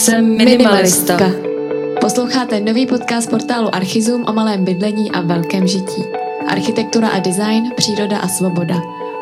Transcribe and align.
Jsem 0.00 0.36
minimalistka. 0.36 1.30
Posloucháte 2.00 2.60
nový 2.60 2.86
podcast 2.86 3.30
portálu 3.30 3.74
Archizum 3.74 4.24
o 4.28 4.32
malém 4.32 4.64
bydlení 4.64 5.10
a 5.10 5.20
velkém 5.20 5.66
žití. 5.66 6.04
Architektura 6.48 7.08
a 7.08 7.18
design, 7.18 7.70
příroda 7.76 8.18
a 8.18 8.28
svoboda. 8.28 8.74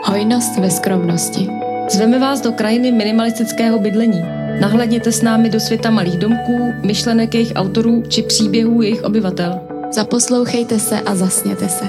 Hojnost 0.03 0.59
ve 0.59 0.71
skromnosti. 0.71 1.49
Zveme 1.91 2.19
vás 2.19 2.41
do 2.41 2.53
krajiny 2.53 2.93
minimalistického 2.93 3.79
bydlení. 3.79 4.23
Nahlédněte 4.61 5.13
s 5.13 5.23
námi 5.23 5.49
do 5.49 5.61
světa 5.61 5.91
malých 5.91 6.17
domků, 6.17 6.73
myšlenek 6.85 7.35
jejich 7.35 7.53
autorů 7.55 8.03
či 8.09 8.23
příběhů 8.23 8.83
jejich 8.83 9.05
obyvatel. 9.05 9.61
Zaposlouchejte 9.91 10.79
se 10.79 11.01
a 11.01 11.15
zasněte 11.15 11.69
se. 11.69 11.85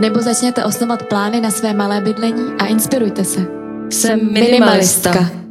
Nebo 0.00 0.20
začněte 0.20 0.64
osnovat 0.64 1.02
plány 1.02 1.40
na 1.40 1.50
své 1.50 1.74
malé 1.74 2.00
bydlení 2.00 2.44
a 2.58 2.66
inspirujte 2.66 3.24
se. 3.24 3.40
Jsem 3.90 4.32
minimalistka. 4.32 5.41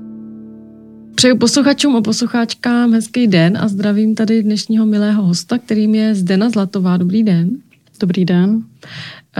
Přeju 1.22 1.38
posluchačům 1.38 1.96
a 1.96 2.02
posluchačkám 2.02 2.94
hezký 2.94 3.28
den 3.28 3.58
a 3.58 3.68
zdravím 3.68 4.16
tady 4.16 4.44
dnešního 4.44 4.86
milého 4.86 5.24
hosta, 5.24 5.58
kterým 5.58 5.96
je 5.96 6.16
Zdena 6.16 6.50
Zlatová. 6.50 6.98
Dobrý 6.98 7.24
den. 7.24 7.50
Dobrý 8.00 8.26
den. 8.26 8.64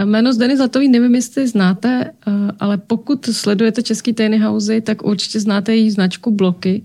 Jméno 0.04 0.32
Zdeny 0.32 0.56
Zlatový 0.56 0.88
nevím, 0.88 1.14
jestli 1.14 1.48
znáte, 1.48 2.10
eh, 2.26 2.32
ale 2.60 2.78
pokud 2.78 3.26
sledujete 3.26 3.82
český 3.82 4.12
tiny 4.12 4.38
housey, 4.38 4.80
tak 4.80 5.04
určitě 5.04 5.40
znáte 5.40 5.76
její 5.76 5.90
značku 5.90 6.30
Bloky. 6.30 6.82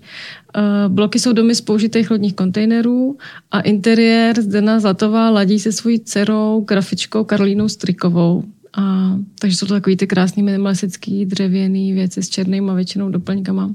Eh, 0.55 0.61
bloky 0.87 1.19
jsou 1.19 1.33
domy 1.33 1.55
z 1.55 1.61
použitých 1.61 2.11
lodních 2.11 2.33
kontejnerů 2.33 3.17
a 3.51 3.61
interiér 3.61 4.41
Zdena 4.41 4.79
Zlatová 4.79 5.29
ladí 5.29 5.59
se 5.59 5.71
svojí 5.71 5.99
dcerou, 5.99 6.65
grafičkou 6.67 7.23
Karolínou 7.23 7.69
Strikovou. 7.69 8.43
A, 8.77 9.15
takže 9.39 9.57
jsou 9.57 9.65
to 9.65 9.73
takový 9.73 9.97
ty 9.97 10.07
krásný 10.07 10.43
minimalistický 10.43 11.25
dřevěný 11.25 11.93
věci 11.93 12.23
s 12.23 12.29
černýma 12.29 12.73
většinou 12.73 13.09
doplňkama 13.09 13.69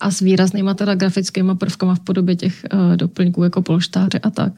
a 0.00 0.10
s 0.10 0.20
výraznýma 0.20 0.74
teda 0.74 0.94
grafickými 0.94 1.54
prvkama 1.54 1.94
v 1.94 2.00
podobě 2.00 2.36
těch 2.36 2.64
uh, 2.72 2.96
doplňků 2.96 3.42
jako 3.42 3.62
polštáře 3.62 4.18
a 4.18 4.30
tak. 4.30 4.52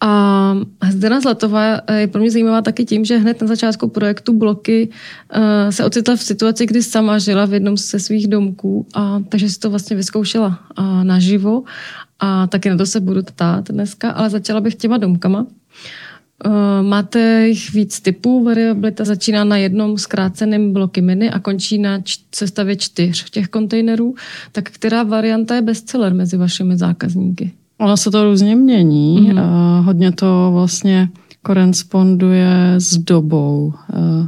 A 0.00 0.54
Zdena 0.90 1.20
Zlatová 1.20 1.80
je 1.92 2.06
pro 2.06 2.20
mě 2.20 2.30
zajímavá 2.30 2.62
taky 2.62 2.84
tím, 2.84 3.04
že 3.04 3.18
hned 3.18 3.40
na 3.40 3.46
začátku 3.46 3.88
projektu 3.88 4.38
Bloky 4.38 4.88
uh, 4.88 5.70
se 5.70 5.84
ocitla 5.84 6.16
v 6.16 6.22
situaci, 6.22 6.66
kdy 6.66 6.82
sama 6.82 7.18
žila 7.18 7.46
v 7.46 7.52
jednom 7.52 7.76
ze 7.76 8.00
svých 8.00 8.28
domků, 8.28 8.86
a, 8.94 9.22
takže 9.28 9.50
si 9.50 9.58
to 9.58 9.70
vlastně 9.70 9.96
vyzkoušela 9.96 10.58
uh, 10.78 11.04
naživo 11.04 11.62
a 12.20 12.46
taky 12.46 12.70
na 12.70 12.76
to 12.76 12.86
se 12.86 13.00
budu 13.00 13.22
ptát 13.22 13.70
dneska, 13.70 14.10
ale 14.10 14.30
začala 14.30 14.60
bych 14.60 14.74
těma 14.74 14.96
domkama. 14.98 15.40
Uh, 15.40 15.48
máte 16.82 17.48
jich 17.48 17.72
víc 17.72 18.00
typů, 18.00 18.44
variabilita 18.44 19.04
začíná 19.04 19.44
na 19.44 19.56
jednom 19.56 19.98
zkráceném 19.98 20.72
bloky 20.72 21.00
mini 21.00 21.30
a 21.30 21.38
končí 21.38 21.78
na 21.78 22.00
č- 22.00 22.20
sestavě 22.34 22.76
čtyř 22.76 23.30
těch 23.30 23.48
kontejnerů. 23.48 24.14
Tak 24.52 24.70
která 24.70 25.02
varianta 25.02 25.54
je 25.54 25.62
bestseller 25.62 26.14
mezi 26.14 26.36
vašimi 26.36 26.76
zákazníky? 26.76 27.52
Ono 27.78 27.96
se 27.96 28.10
to 28.10 28.24
různě 28.24 28.56
mění. 28.56 29.20
Mm-hmm. 29.20 29.78
Uh, 29.78 29.86
hodně 29.86 30.12
to 30.12 30.50
vlastně 30.52 31.08
koresponduje 31.42 32.74
s 32.78 32.96
dobou. 32.96 33.74
Uh, 33.94 34.26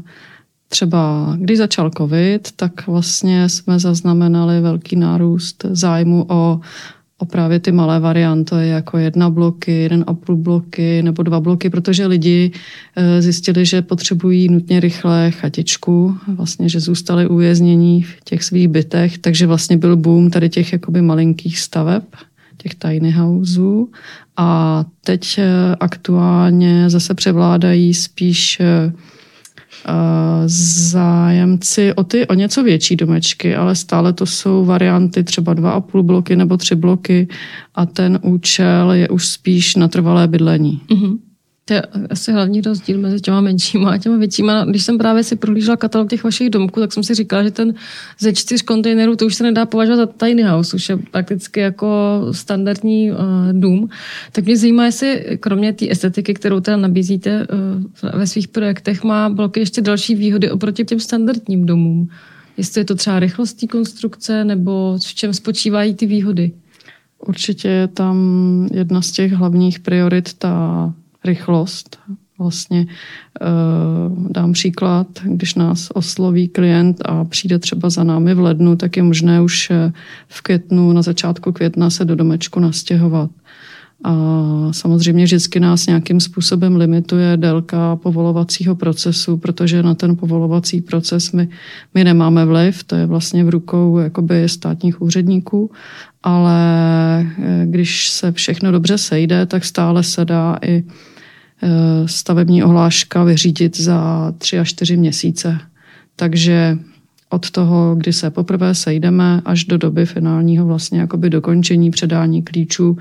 třeba 0.68 1.32
když 1.38 1.58
začal 1.58 1.90
covid, 1.90 2.48
tak 2.56 2.86
vlastně 2.86 3.48
jsme 3.48 3.78
zaznamenali 3.78 4.60
velký 4.60 4.96
nárůst 4.96 5.64
zájmu 5.70 6.26
o 6.28 6.60
o 7.20 7.24
právě 7.24 7.60
ty 7.60 7.72
malé 7.72 8.00
varianty, 8.00 8.54
jako 8.60 8.98
jedna 8.98 9.30
bloky, 9.30 9.72
jeden 9.72 10.04
a 10.06 10.14
půl 10.14 10.36
bloky 10.36 11.02
nebo 11.02 11.22
dva 11.22 11.40
bloky, 11.40 11.70
protože 11.70 12.06
lidi 12.06 12.50
eh, 12.96 13.22
zjistili, 13.22 13.66
že 13.66 13.82
potřebují 13.82 14.48
nutně 14.48 14.80
rychle 14.80 15.30
chatičku, 15.30 16.16
vlastně, 16.26 16.68
že 16.68 16.80
zůstali 16.80 17.28
uvěznění 17.28 18.02
v 18.02 18.24
těch 18.24 18.44
svých 18.44 18.68
bytech, 18.68 19.18
takže 19.18 19.46
vlastně 19.46 19.76
byl 19.76 19.96
boom 19.96 20.30
tady 20.30 20.48
těch 20.48 20.72
jakoby 20.72 21.02
malinkých 21.02 21.58
staveb, 21.58 22.02
těch 22.56 22.74
tiny 22.74 23.10
houseů 23.10 23.88
a 24.36 24.84
teď 25.04 25.38
eh, 25.38 25.76
aktuálně 25.80 26.90
zase 26.90 27.14
převládají 27.14 27.94
spíš 27.94 28.60
eh, 28.60 28.92
zájemci 30.46 31.94
o 31.94 32.04
ty 32.04 32.26
o 32.26 32.34
něco 32.34 32.62
větší 32.62 32.96
domečky, 32.96 33.56
ale 33.56 33.74
stále 33.74 34.12
to 34.12 34.26
jsou 34.26 34.64
varianty 34.64 35.24
třeba 35.24 35.54
dva 35.54 35.70
a 35.70 35.80
půl 35.80 36.02
bloky 36.02 36.36
nebo 36.36 36.56
tři 36.56 36.74
bloky 36.74 37.28
a 37.74 37.86
ten 37.86 38.18
účel 38.22 38.92
je 38.92 39.08
už 39.08 39.28
spíš 39.28 39.76
na 39.76 39.88
trvalé 39.88 40.28
bydlení. 40.28 40.80
Mm-hmm. 40.90 41.18
To 41.70 41.74
je 41.74 41.82
asi 42.10 42.32
hlavní 42.32 42.60
rozdíl 42.60 42.98
mezi 42.98 43.20
těma 43.20 43.40
menšíma 43.40 43.90
a 43.90 43.98
těma 43.98 44.16
většíma. 44.16 44.64
Když 44.64 44.84
jsem 44.84 44.98
právě 44.98 45.24
si 45.24 45.36
prohlížela 45.36 45.76
katalog 45.76 46.10
těch 46.10 46.24
vašich 46.24 46.50
domků, 46.50 46.80
tak 46.80 46.92
jsem 46.92 47.02
si 47.02 47.14
říkala, 47.14 47.42
že 47.42 47.50
ten 47.50 47.74
ze 48.18 48.32
čtyř 48.32 48.62
kontejnerů 48.62 49.16
to 49.16 49.26
už 49.26 49.34
se 49.34 49.44
nedá 49.44 49.66
považovat 49.66 49.96
za 49.96 50.06
tiny 50.06 50.42
house, 50.42 50.76
už 50.76 50.88
je 50.88 50.96
prakticky 50.96 51.60
jako 51.60 51.88
standardní 52.32 53.10
uh, 53.10 53.16
dům. 53.52 53.88
Tak 54.32 54.44
mě 54.44 54.56
zajímá, 54.56 54.84
jestli 54.84 55.38
kromě 55.40 55.72
té 55.72 55.90
estetiky, 55.90 56.34
kterou 56.34 56.60
teda 56.60 56.76
nabízíte 56.76 57.46
uh, 58.02 58.18
ve 58.18 58.26
svých 58.26 58.48
projektech, 58.48 59.04
má 59.04 59.28
bloky 59.28 59.60
ještě 59.60 59.80
další 59.80 60.14
výhody 60.14 60.50
oproti 60.50 60.84
těm 60.84 61.00
standardním 61.00 61.66
domům. 61.66 62.08
Jestli 62.56 62.80
je 62.80 62.84
to 62.84 62.94
třeba 62.94 63.20
rychlost 63.20 63.58
konstrukce, 63.70 64.44
nebo 64.44 64.98
v 64.98 65.14
čem 65.14 65.34
spočívají 65.34 65.94
ty 65.94 66.06
výhody? 66.06 66.52
Určitě 67.26 67.68
je 67.68 67.88
tam 67.88 68.16
jedna 68.72 69.02
z 69.02 69.10
těch 69.10 69.32
hlavních 69.32 69.78
priorit 69.78 70.32
ta 70.34 70.94
rychlost. 71.24 71.98
Vlastně 72.38 72.86
eh, 73.40 73.46
dám 74.30 74.52
příklad, 74.52 75.06
když 75.24 75.54
nás 75.54 75.88
osloví 75.94 76.48
klient 76.48 76.96
a 77.04 77.24
přijde 77.24 77.58
třeba 77.58 77.90
za 77.90 78.04
námi 78.04 78.34
v 78.34 78.40
lednu, 78.40 78.76
tak 78.76 78.96
je 78.96 79.02
možné 79.02 79.40
už 79.40 79.70
eh, 79.70 79.92
v 80.28 80.42
květnu, 80.42 80.92
na 80.92 81.02
začátku 81.02 81.52
května 81.52 81.90
se 81.90 82.04
do 82.04 82.16
domečku 82.16 82.60
nastěhovat. 82.60 83.30
A 84.04 84.14
samozřejmě 84.70 85.24
vždycky 85.24 85.60
nás 85.60 85.86
nějakým 85.86 86.20
způsobem 86.20 86.76
limituje 86.76 87.36
délka 87.36 87.96
povolovacího 87.96 88.74
procesu, 88.74 89.36
protože 89.36 89.82
na 89.82 89.94
ten 89.94 90.16
povolovací 90.16 90.80
proces 90.80 91.32
my, 91.32 91.48
my 91.94 92.04
nemáme 92.04 92.44
vliv, 92.44 92.84
to 92.84 92.96
je 92.96 93.06
vlastně 93.06 93.44
v 93.44 93.48
rukou 93.48 93.98
jakoby 93.98 94.48
státních 94.48 95.02
úředníků, 95.02 95.70
ale 96.22 96.60
eh, 97.20 97.66
když 97.66 98.08
se 98.08 98.32
všechno 98.32 98.72
dobře 98.72 98.98
sejde, 98.98 99.46
tak 99.46 99.64
stále 99.64 100.02
se 100.02 100.24
dá 100.24 100.58
i 100.62 100.84
Eh, 101.62 102.08
stavební 102.08 102.64
ohláška 102.64 103.24
vyřídit 103.24 103.80
za 103.80 104.32
tři 104.38 104.58
až 104.58 104.68
čtyři 104.68 104.96
měsíce. 104.96 105.58
Takže 106.16 106.78
od 107.30 107.50
toho, 107.50 107.94
kdy 107.98 108.12
se 108.12 108.30
poprvé 108.30 108.74
sejdeme, 108.74 109.42
až 109.44 109.64
do 109.64 109.78
doby 109.78 110.06
finálního 110.06 110.66
vlastně 110.66 111.00
jakoby 111.00 111.30
dokončení 111.30 111.90
předání 111.90 112.42
klíčů, 112.42 112.98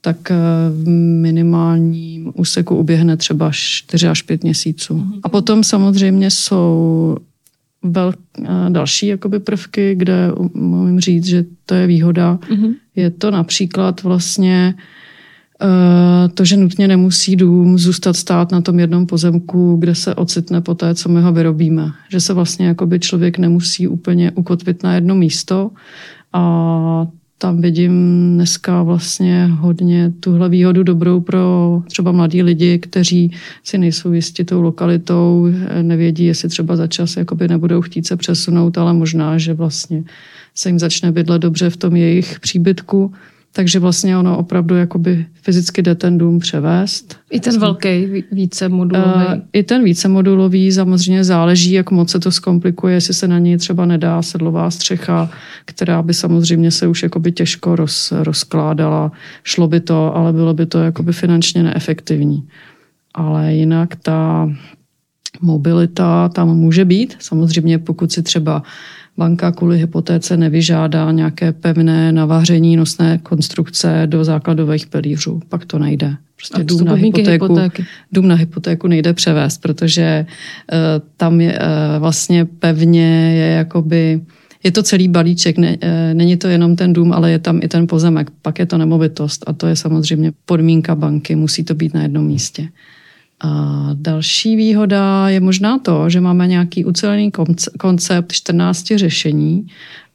tak 0.00 0.30
eh, 0.30 0.36
v 0.70 0.88
minimálním 1.20 2.32
úseku 2.34 2.76
uběhne 2.76 3.16
třeba 3.16 3.50
4 3.52 4.08
až 4.08 4.22
5 4.22 4.42
měsíců. 4.42 5.06
A 5.22 5.28
potom 5.28 5.64
samozřejmě 5.64 6.30
jsou 6.30 7.16
vel, 7.82 8.14
eh, 8.38 8.46
další 8.68 9.06
jakoby 9.06 9.40
prvky, 9.40 9.94
kde 9.94 10.32
můžu 10.54 11.00
říct, 11.00 11.26
že 11.26 11.44
to 11.66 11.74
je 11.74 11.86
výhoda. 11.86 12.38
Mm-hmm. 12.50 12.74
Je 12.96 13.10
to 13.10 13.30
například 13.30 14.02
vlastně 14.02 14.74
Eh, 14.74 14.78
to, 16.34 16.44
že 16.44 16.56
nutně 16.56 16.88
nemusí 16.88 17.36
dům 17.36 17.78
zůstat 17.78 18.16
stát 18.16 18.52
na 18.52 18.60
tom 18.60 18.80
jednom 18.80 19.06
pozemku, 19.06 19.76
kde 19.76 19.94
se 19.94 20.14
ocitne 20.14 20.60
po 20.60 20.74
té, 20.74 20.94
co 20.94 21.08
my 21.08 21.20
ho 21.20 21.32
vyrobíme. 21.32 21.90
Že 22.10 22.20
se 22.20 22.34
vlastně 22.34 22.66
jakoby 22.66 23.00
člověk 23.00 23.38
nemusí 23.38 23.88
úplně 23.88 24.30
ukotvit 24.30 24.82
na 24.82 24.94
jedno 24.94 25.14
místo 25.14 25.70
a 26.32 27.06
tam 27.38 27.60
vidím 27.60 27.92
dneska 28.34 28.82
vlastně 28.82 29.46
hodně 29.46 30.12
tuhle 30.20 30.48
výhodu 30.48 30.82
dobrou 30.82 31.20
pro 31.20 31.82
třeba 31.88 32.12
mladí 32.12 32.42
lidi, 32.42 32.78
kteří 32.78 33.30
si 33.64 33.78
nejsou 33.78 34.12
jistí 34.12 34.44
tou 34.44 34.62
lokalitou, 34.62 35.48
nevědí, 35.82 36.24
jestli 36.24 36.48
třeba 36.48 36.76
za 36.76 36.86
čas 36.86 37.16
jakoby 37.16 37.48
nebudou 37.48 37.80
chtít 37.80 38.06
se 38.06 38.16
přesunout, 38.16 38.78
ale 38.78 38.92
možná, 38.92 39.38
že 39.38 39.54
vlastně 39.54 40.04
se 40.54 40.68
jim 40.68 40.78
začne 40.78 41.12
bydlet 41.12 41.42
dobře 41.42 41.70
v 41.70 41.76
tom 41.76 41.96
jejich 41.96 42.40
příbytku 42.40 43.12
takže 43.52 43.78
vlastně 43.78 44.18
ono 44.18 44.38
opravdu 44.38 44.76
jakoby 44.76 45.26
fyzicky 45.42 45.82
jde 45.82 45.94
ten 45.94 46.18
dům 46.18 46.38
převést. 46.38 47.16
I 47.30 47.40
ten 47.40 47.60
velký 47.60 48.24
více 48.32 48.68
modulový. 48.68 49.26
Uh, 49.26 49.40
I 49.52 49.62
ten 49.62 49.84
více 49.84 50.08
modulový 50.08 50.72
samozřejmě 50.72 51.24
záleží, 51.24 51.72
jak 51.72 51.90
moc 51.90 52.10
se 52.10 52.20
to 52.20 52.30
zkomplikuje, 52.30 52.94
jestli 52.94 53.14
se 53.14 53.28
na 53.28 53.38
něj 53.38 53.56
třeba 53.56 53.86
nedá 53.86 54.22
sedlová 54.22 54.70
střecha, 54.70 55.30
která 55.64 56.02
by 56.02 56.14
samozřejmě 56.14 56.70
se 56.70 56.86
už 56.86 57.02
jakoby 57.02 57.32
těžko 57.32 57.76
roz, 57.76 58.12
rozkládala. 58.12 59.12
Šlo 59.44 59.68
by 59.68 59.80
to, 59.80 60.16
ale 60.16 60.32
bylo 60.32 60.54
by 60.54 60.66
to 60.66 60.78
jakoby 60.78 61.12
finančně 61.12 61.62
neefektivní. 61.62 62.48
Ale 63.14 63.54
jinak 63.54 63.96
ta 63.96 64.50
mobilita 65.40 66.28
tam 66.28 66.48
může 66.56 66.84
být. 66.84 67.16
Samozřejmě 67.18 67.78
pokud 67.78 68.12
si 68.12 68.22
třeba 68.22 68.62
banka 69.18 69.52
kvůli 69.52 69.78
hypotéce 69.78 70.36
nevyžádá 70.36 71.12
nějaké 71.12 71.52
pevné 71.52 72.12
navaření 72.12 72.76
nosné 72.76 73.18
konstrukce 73.18 74.02
do 74.06 74.24
základových 74.24 74.86
pilířů. 74.86 75.40
Pak 75.48 75.64
to 75.64 75.78
nejde. 75.78 76.16
Prostě 76.36 76.64
dům 76.64 76.84
na, 76.84 76.94
hypotéku, 76.94 77.58
dům 78.12 78.28
na 78.28 78.34
hypotéku 78.34 78.88
nejde 78.88 79.12
převést, 79.12 79.58
protože 79.58 80.26
uh, 80.72 80.78
tam 81.16 81.40
je 81.40 81.58
uh, 81.58 81.98
vlastně 81.98 82.44
pevně 82.44 83.34
je 83.34 83.46
jakoby 83.46 84.20
je 84.64 84.72
to 84.72 84.82
celý 84.82 85.08
balíček, 85.08 85.58
ne, 85.58 85.76
eh, 85.80 86.14
není 86.14 86.36
to 86.36 86.48
jenom 86.48 86.76
ten 86.76 86.92
dům, 86.92 87.12
ale 87.12 87.30
je 87.30 87.38
tam 87.38 87.60
i 87.62 87.68
ten 87.68 87.86
pozemek, 87.86 88.30
pak 88.42 88.58
je 88.58 88.66
to 88.66 88.78
nemovitost 88.78 89.44
a 89.46 89.52
to 89.52 89.66
je 89.66 89.76
samozřejmě 89.76 90.32
podmínka 90.44 90.94
banky, 90.94 91.36
musí 91.36 91.64
to 91.64 91.74
být 91.74 91.94
na 91.94 92.02
jednom 92.02 92.26
místě. 92.26 92.68
A 93.42 93.90
další 93.94 94.56
výhoda 94.56 95.28
je 95.28 95.40
možná 95.40 95.78
to, 95.78 96.10
že 96.10 96.20
máme 96.20 96.46
nějaký 96.46 96.84
ucelený 96.84 97.32
koncept 97.78 98.32
14 98.32 98.86
řešení 98.96 99.66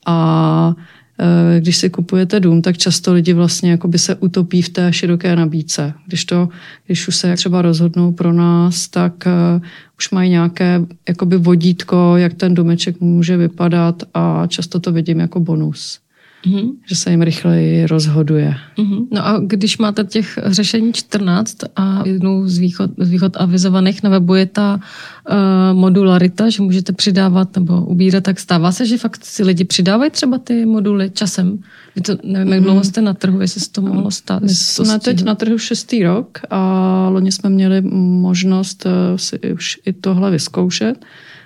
a 0.06 0.76
Eh, 1.20 1.60
když 1.60 1.78
si 1.78 1.90
kupujete 1.90 2.40
dům, 2.40 2.62
tak 2.62 2.78
často 2.78 3.14
lidi 3.14 3.34
vlastně 3.34 3.72
jakoby 3.72 4.00
se 4.00 4.16
utopí 4.16 4.62
v 4.62 4.70
té 4.70 4.94
široké 4.94 5.36
nabídce. 5.36 5.94
Když, 6.08 6.26
to, 6.26 6.50
když 6.86 7.08
už 7.08 7.16
se 7.16 7.36
třeba 7.36 7.62
rozhodnou 7.62 8.12
pro 8.12 8.34
nás, 8.34 8.88
tak 8.88 9.14
uh, 9.26 9.62
už 9.98 10.10
mají 10.10 10.30
nějaké 10.30 10.82
jakoby 11.08 11.38
vodítko, 11.38 12.14
jak 12.18 12.34
ten 12.34 12.54
domeček 12.54 13.00
může 13.00 13.38
vypadat 13.38 14.04
a 14.14 14.48
často 14.48 14.80
to 14.80 14.92
vidím 14.92 15.20
jako 15.20 15.40
bonus. 15.40 16.00
Mm-hmm. 16.46 16.72
Že 16.86 16.96
se 16.96 17.12
jim 17.12 17.22
rychleji 17.22 17.88
rozhoduje. 17.88 18.56
Mm-hmm. 18.78 19.08
No 19.12 19.28
a 19.28 19.40
když 19.40 19.78
máte 19.78 20.04
těch 20.04 20.40
řešení 20.46 20.94
14 20.94 21.58
a 21.76 22.04
jednou 22.06 22.48
z 22.48 22.58
východ, 22.58 22.92
z 22.98 23.10
východ 23.10 23.38
avizovaných 23.38 24.04
na 24.04 24.10
webu 24.10 24.36
je 24.36 24.46
ta 24.46 24.80
uh, 25.30 25.36
modularita, 25.80 26.50
že 26.50 26.64
můžete 26.64 26.94
přidávat 26.94 27.56
nebo 27.56 27.82
ubírat, 27.82 28.24
tak 28.24 28.40
stává 28.40 28.72
se, 28.72 28.86
že 28.86 28.98
fakt 28.98 29.26
si 29.26 29.44
lidi 29.44 29.64
přidávají 29.64 30.12
třeba 30.12 30.38
ty 30.38 30.66
moduly 30.66 31.10
časem. 31.10 31.60
Vy 31.96 32.02
to, 32.02 32.18
nevím, 32.24 32.54
jak 32.54 32.64
dlouho 32.64 32.80
mhm. 32.80 32.84
jste 32.84 33.02
na 33.02 33.14
trhu, 33.14 33.42
jestli 33.42 33.62
se 33.62 33.72
to 33.72 33.82
mohlo 33.82 34.12
stát. 34.12 34.42
My 34.42 34.50
jsme 34.50 35.00
teď 35.00 35.24
na 35.24 35.36
trhu 35.36 35.58
šestý 35.58 36.04
rok 36.04 36.40
a 36.50 37.10
loni 37.12 37.32
jsme 37.32 37.50
měli 37.50 37.82
možnost 38.22 38.86
eh, 38.86 39.18
si 39.18 39.54
už 39.54 39.80
i 39.86 39.94
tohle 39.94 40.32
vyzkoušet, 40.32 41.06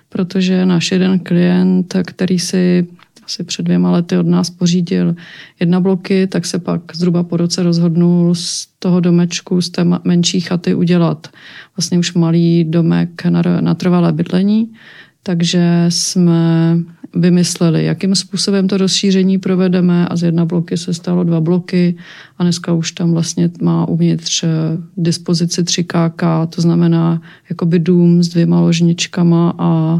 protože 0.10 0.66
náš 0.66 0.92
jeden 0.92 1.20
klient, 1.20 1.96
který 2.06 2.40
si 2.40 2.88
asi 3.32 3.44
před 3.44 3.64
dvěma 3.64 3.92
lety 3.92 4.18
od 4.18 4.28
nás 4.28 4.50
pořídil 4.50 5.16
jedna 5.60 5.80
bloky, 5.80 6.28
tak 6.28 6.46
se 6.46 6.60
pak 6.60 6.82
zhruba 6.96 7.24
po 7.24 7.38
roce 7.38 7.64
rozhodnul 7.64 8.36
z 8.36 8.68
toho 8.80 9.00
domečku, 9.00 9.62
z 9.62 9.70
té 9.70 9.86
menší 10.04 10.40
chaty 10.40 10.76
udělat 10.76 11.28
vlastně 11.78 12.00
už 12.00 12.14
malý 12.14 12.64
domek 12.64 13.26
na, 13.26 13.42
na 13.60 13.76
trvalé 13.76 14.12
bydlení. 14.12 14.74
Takže 15.24 15.86
jsme 15.90 16.78
vymysleli, 17.16 17.86
jakým 17.86 18.16
způsobem 18.16 18.68
to 18.68 18.78
rozšíření 18.78 19.38
provedeme 19.38 20.08
a 20.08 20.16
z 20.16 20.24
jedna 20.24 20.46
bloky 20.46 20.78
se 20.78 20.94
stalo 20.94 21.24
dva 21.24 21.42
bloky 21.42 21.96
a 22.38 22.44
dneska 22.44 22.74
už 22.74 22.92
tam 22.92 23.12
vlastně 23.12 23.50
má 23.62 23.88
uvnitř 23.88 24.46
dispozici 24.98 25.64
3 25.64 25.84
KK, 25.84 26.24
to 26.50 26.62
znamená 26.62 27.22
jakoby 27.50 27.80
dům 27.80 28.24
s 28.24 28.28
dvěma 28.28 28.60
ložničkama 28.60 29.54
a 29.58 30.00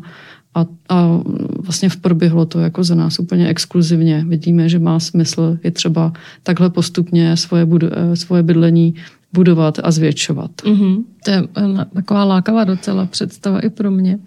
a, 0.56 0.66
a 0.90 1.20
vlastně 1.60 1.90
proběhlo 2.02 2.46
to 2.46 2.60
jako 2.60 2.84
za 2.84 2.96
nás 2.96 3.20
úplně 3.20 3.48
exkluzivně. 3.48 4.26
Vidíme, 4.28 4.70
že 4.70 4.80
má 4.80 5.00
smysl 5.00 5.58
je 5.64 5.72
třeba 5.72 6.14
takhle 6.44 6.70
postupně 6.70 7.38
svoje, 7.38 7.66
budu, 7.66 7.88
eh, 7.92 8.16
svoje 8.16 8.44
bydlení 8.44 8.96
budovat 9.34 9.80
a 9.84 9.92
zvětšovat. 9.92 10.52
Mm-hmm. 10.62 11.04
To 11.26 11.32
je 11.32 11.44
eh, 11.58 11.86
taková 11.94 12.24
lákavá 12.24 12.64
docela 12.64 13.06
představa 13.06 13.60
i 13.60 13.70
pro 13.70 13.92
mě. 13.92 14.20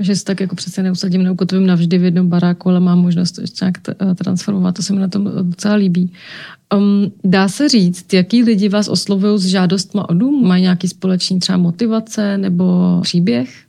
Že 0.00 0.16
se 0.16 0.24
tak 0.24 0.40
jako 0.40 0.54
přece 0.54 0.82
neusadím, 0.82 1.22
neukotvím 1.22 1.66
navždy 1.66 1.98
v 1.98 2.04
jednom 2.04 2.28
baráku, 2.28 2.68
ale 2.68 2.80
mám 2.80 2.98
možnost 2.98 3.32
to 3.32 3.40
ještě 3.40 3.64
nějak 3.64 3.78
eh, 3.88 4.14
transformovat. 4.14 4.74
To 4.74 4.82
se 4.82 4.92
mi 4.92 5.00
na 5.00 5.08
tom 5.08 5.30
docela 5.42 5.74
líbí. 5.74 6.12
Um, 6.76 7.12
dá 7.24 7.48
se 7.48 7.68
říct, 7.68 8.12
jaký 8.12 8.42
lidi 8.42 8.68
vás 8.68 8.88
oslovují 8.88 9.38
s 9.38 9.46
žádostma 9.46 10.08
o 10.08 10.14
dům? 10.14 10.48
Mají 10.48 10.62
nějaký 10.62 10.88
společný 10.88 11.38
třeba 11.38 11.58
motivace 11.58 12.38
nebo 12.38 12.98
příběh? 13.02 13.63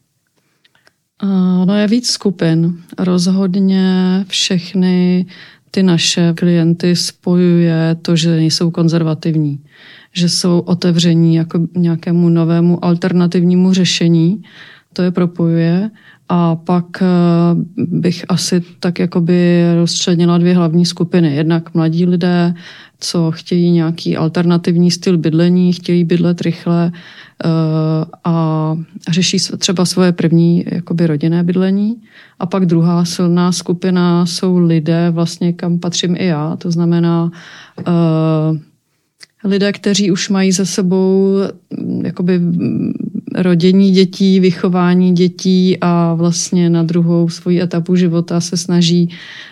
No 1.66 1.76
je 1.76 1.88
víc 1.88 2.10
skupin. 2.10 2.78
Rozhodně 2.98 3.86
všechny 4.28 5.26
ty 5.72 5.84
naše 5.84 6.34
klienty 6.34 6.96
spojuje 6.96 7.96
to, 8.02 8.16
že 8.16 8.36
nejsou 8.36 8.72
konzervativní, 8.72 9.60
že 10.14 10.30
jsou 10.30 10.60
otevření 10.60 11.36
jako 11.36 11.60
nějakému 11.76 12.30
novému 12.30 12.86
alternativnímu 12.86 13.74
řešení, 13.74 14.44
to 14.94 15.02
je 15.02 15.12
propojuje. 15.12 15.90
A 16.30 16.56
pak 16.56 16.86
eh, 17.02 17.06
bych 17.78 18.26
asi 18.28 18.64
tak 18.80 19.00
jakoby 19.00 19.64
rozstřednila 19.76 20.38
dvě 20.38 20.56
hlavní 20.56 20.86
skupiny. 20.86 21.36
Jednak 21.36 21.74
mladí 21.74 22.06
lidé, 22.06 22.54
co 23.00 23.32
chtějí 23.32 23.72
nějaký 23.72 24.18
alternativní 24.18 24.92
styl 24.92 25.18
bydlení, 25.18 25.74
chtějí 25.74 26.04
bydlet 26.04 26.42
rychle, 26.42 26.92
a 28.24 28.78
řeší 29.12 29.38
třeba 29.58 29.86
svoje 29.86 30.12
první 30.12 30.66
jakoby 30.72 31.08
rodinné 31.08 31.44
bydlení. 31.44 32.02
A 32.40 32.46
pak 32.46 32.66
druhá 32.66 33.06
silná 33.06 33.52
skupina 33.52 34.26
jsou 34.26 34.58
lidé, 34.58 35.10
vlastně 35.12 35.54
kam 35.54 35.80
patřím 35.80 36.16
i 36.20 36.26
já, 36.26 36.56
to 36.56 36.72
znamená 36.72 37.32
uh, 37.88 38.58
lidé, 39.44 39.74
kteří 39.74 40.12
už 40.12 40.30
mají 40.30 40.52
za 40.52 40.66
sebou 40.66 41.36
jakoby 42.04 42.42
rodění 43.36 43.92
dětí, 43.92 44.40
vychování 44.40 45.14
dětí 45.14 45.78
a 45.82 46.14
vlastně 46.14 46.70
na 46.70 46.84
druhou 46.84 47.30
svoji 47.30 47.62
etapu 47.62 47.96
života 47.96 48.42
se 48.42 48.58
snaží 48.58 49.10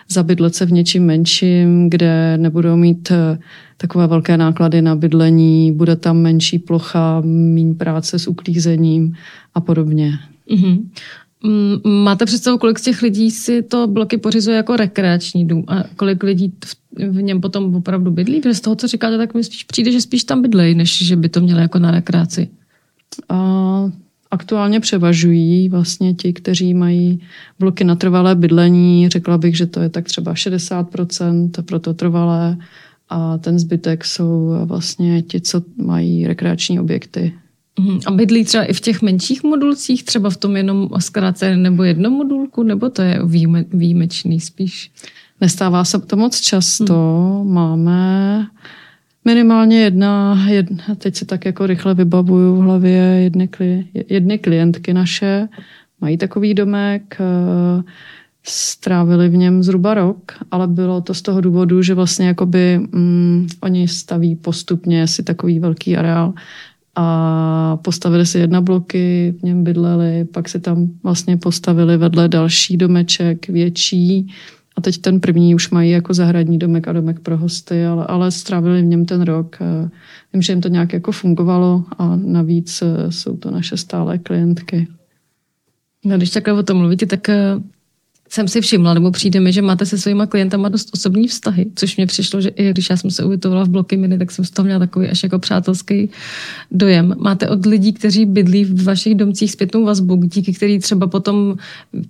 zabydlet 0.09 0.55
se 0.55 0.65
v 0.65 0.71
něčím 0.71 1.05
menším, 1.05 1.89
kde 1.89 2.37
nebudou 2.37 2.75
mít 2.75 3.11
uh, 3.11 3.37
takové 3.77 4.07
velké 4.07 4.37
náklady 4.37 4.81
na 4.81 4.95
bydlení, 4.95 5.71
bude 5.71 5.95
tam 5.95 6.17
menší 6.17 6.59
plocha, 6.59 7.21
méně 7.25 7.73
práce 7.73 8.19
s 8.19 8.27
uklízením 8.27 9.13
a 9.55 9.61
podobně. 9.61 10.11
Mm-hmm. 10.51 10.83
Máte 12.03 12.25
představu, 12.25 12.57
kolik 12.57 12.79
z 12.79 12.81
těch 12.81 13.01
lidí 13.01 13.31
si 13.31 13.63
to 13.63 13.87
bloky 13.87 14.17
pořizuje 14.17 14.57
jako 14.57 14.75
rekreační 14.75 15.47
dům 15.47 15.63
a 15.67 15.83
kolik 15.95 16.23
lidí 16.23 16.53
v, 16.65 16.75
v 17.09 17.21
něm 17.21 17.41
potom 17.41 17.75
opravdu 17.75 18.11
bydlí? 18.11 18.41
Protože 18.41 18.53
z 18.53 18.61
toho, 18.61 18.75
co 18.75 18.87
říkáte, 18.87 19.17
tak 19.17 19.33
mi 19.33 19.43
spíš 19.43 19.63
přijde, 19.63 19.91
že 19.91 20.01
spíš 20.01 20.23
tam 20.23 20.41
bydlej, 20.41 20.75
než 20.75 21.05
že 21.07 21.15
by 21.15 21.29
to 21.29 21.41
mělo 21.41 21.59
jako 21.59 21.79
na 21.79 21.91
rekreaci. 21.91 22.47
A 23.29 23.89
aktuálně 24.31 24.79
převažují 24.79 25.69
vlastně 25.69 26.13
ti, 26.13 26.33
kteří 26.33 26.73
mají 26.73 27.21
bloky 27.59 27.83
na 27.83 27.95
trvalé 27.95 28.35
bydlení. 28.35 29.09
Řekla 29.09 29.37
bych, 29.37 29.57
že 29.57 29.65
to 29.65 29.81
je 29.81 29.89
tak 29.89 30.05
třeba 30.05 30.33
60% 30.33 31.51
pro 31.65 31.79
to 31.79 31.93
trvalé 31.93 32.57
a 33.09 33.37
ten 33.37 33.59
zbytek 33.59 34.05
jsou 34.05 34.55
vlastně 34.65 35.21
ti, 35.21 35.41
co 35.41 35.61
mají 35.77 36.27
rekreační 36.27 36.79
objekty. 36.79 37.33
Mhm. 37.79 37.99
A 38.05 38.11
bydlí 38.11 38.43
třeba 38.43 38.63
i 38.63 38.73
v 38.73 38.81
těch 38.81 39.01
menších 39.01 39.43
modulcích, 39.43 40.03
třeba 40.03 40.29
v 40.29 40.37
tom 40.37 40.57
jenom 40.57 40.89
zkráce 40.99 41.57
nebo 41.57 41.83
jednom 41.83 42.13
modulku, 42.13 42.63
nebo 42.63 42.89
to 42.89 43.01
je 43.01 43.19
výjime, 43.25 43.65
výjimečný 43.73 44.39
spíš? 44.39 44.91
Nestává 45.41 45.83
se 45.83 45.99
to 45.99 46.15
moc 46.15 46.41
často. 46.41 46.95
Hmm. 47.43 47.53
Máme 47.53 48.47
minimálně 49.25 49.81
jedna, 49.81 50.45
jedna, 50.49 50.83
teď 50.97 51.15
se 51.15 51.25
tak 51.25 51.45
jako 51.45 51.67
rychle 51.67 51.93
vybavuju 51.93 52.55
v 52.55 52.59
hlavě, 52.59 53.01
jedny, 53.01 53.49
jedny 54.09 54.37
klientky 54.37 54.93
naše, 54.93 55.47
mají 56.01 56.17
takový 56.17 56.53
domek, 56.53 57.17
strávili 58.45 59.29
v 59.29 59.37
něm 59.37 59.63
zhruba 59.63 59.93
rok, 59.93 60.31
ale 60.51 60.67
bylo 60.67 61.01
to 61.01 61.13
z 61.13 61.21
toho 61.21 61.41
důvodu, 61.41 61.81
že 61.81 61.93
vlastně 61.93 62.27
jakoby 62.27 62.79
mm, 62.91 63.47
oni 63.61 63.87
staví 63.87 64.35
postupně 64.35 65.07
si 65.07 65.23
takový 65.23 65.59
velký 65.59 65.97
areál 65.97 66.33
a 66.95 67.77
postavili 67.81 68.25
si 68.25 68.39
jedna 68.39 68.61
bloky, 68.61 69.35
v 69.39 69.43
něm 69.43 69.63
bydleli, 69.63 70.25
pak 70.25 70.49
si 70.49 70.59
tam 70.59 70.87
vlastně 71.03 71.37
postavili 71.37 71.97
vedle 71.97 72.27
další 72.27 72.77
domeček 72.77 73.47
větší 73.47 74.27
a 74.75 74.81
teď 74.81 74.97
ten 74.97 75.19
první 75.19 75.55
už 75.55 75.69
mají 75.69 75.91
jako 75.91 76.13
zahradní 76.13 76.59
domek 76.59 76.87
a 76.87 76.93
domek 76.93 77.19
pro 77.19 77.37
hosty, 77.37 77.85
ale, 77.85 78.05
ale 78.07 78.31
strávili 78.31 78.81
v 78.81 78.85
něm 78.85 79.05
ten 79.05 79.21
rok. 79.21 79.59
Vím, 80.33 80.41
že 80.41 80.53
jim 80.53 80.61
to 80.61 80.67
nějak 80.67 80.93
jako 80.93 81.11
fungovalo 81.11 81.83
a 81.97 82.15
navíc 82.15 82.81
e, 82.81 83.11
jsou 83.11 83.37
to 83.37 83.51
naše 83.51 83.77
stále 83.77 84.17
klientky. 84.17 84.87
No, 86.05 86.17
když 86.17 86.29
takhle 86.29 86.53
o 86.53 86.63
tom 86.63 86.77
mluvíte, 86.77 87.05
tak 87.05 87.29
e, 87.29 87.55
jsem 88.33 88.47
si 88.47 88.61
všimla, 88.61 88.93
nebo 88.93 89.11
přijde 89.11 89.39
mi, 89.39 89.53
že 89.53 89.61
máte 89.61 89.85
se 89.85 89.97
svýma 89.97 90.25
klientama 90.25 90.69
dost 90.69 90.89
osobní 90.93 91.27
vztahy, 91.27 91.65
což 91.75 91.97
mě 91.97 92.05
přišlo, 92.05 92.41
že 92.41 92.49
i 92.49 92.69
když 92.69 92.89
já 92.89 92.97
jsem 92.97 93.11
se 93.11 93.23
ubytovala 93.23 93.63
v 93.63 93.69
bloky 93.69 93.97
mini, 93.97 94.17
tak 94.17 94.31
jsem 94.31 94.45
z 94.45 94.49
toho 94.49 94.65
měla 94.65 94.79
takový 94.79 95.07
až 95.07 95.23
jako 95.23 95.39
přátelský 95.39 96.09
dojem. 96.71 97.15
Máte 97.17 97.49
od 97.49 97.65
lidí, 97.65 97.93
kteří 97.93 98.25
bydlí 98.25 98.65
v 98.65 98.83
vašich 98.83 99.15
domcích 99.15 99.51
zpětnou 99.51 99.85
vazbu, 99.85 100.15
díky 100.15 100.53
který 100.53 100.79
třeba 100.79 101.07
potom 101.07 101.55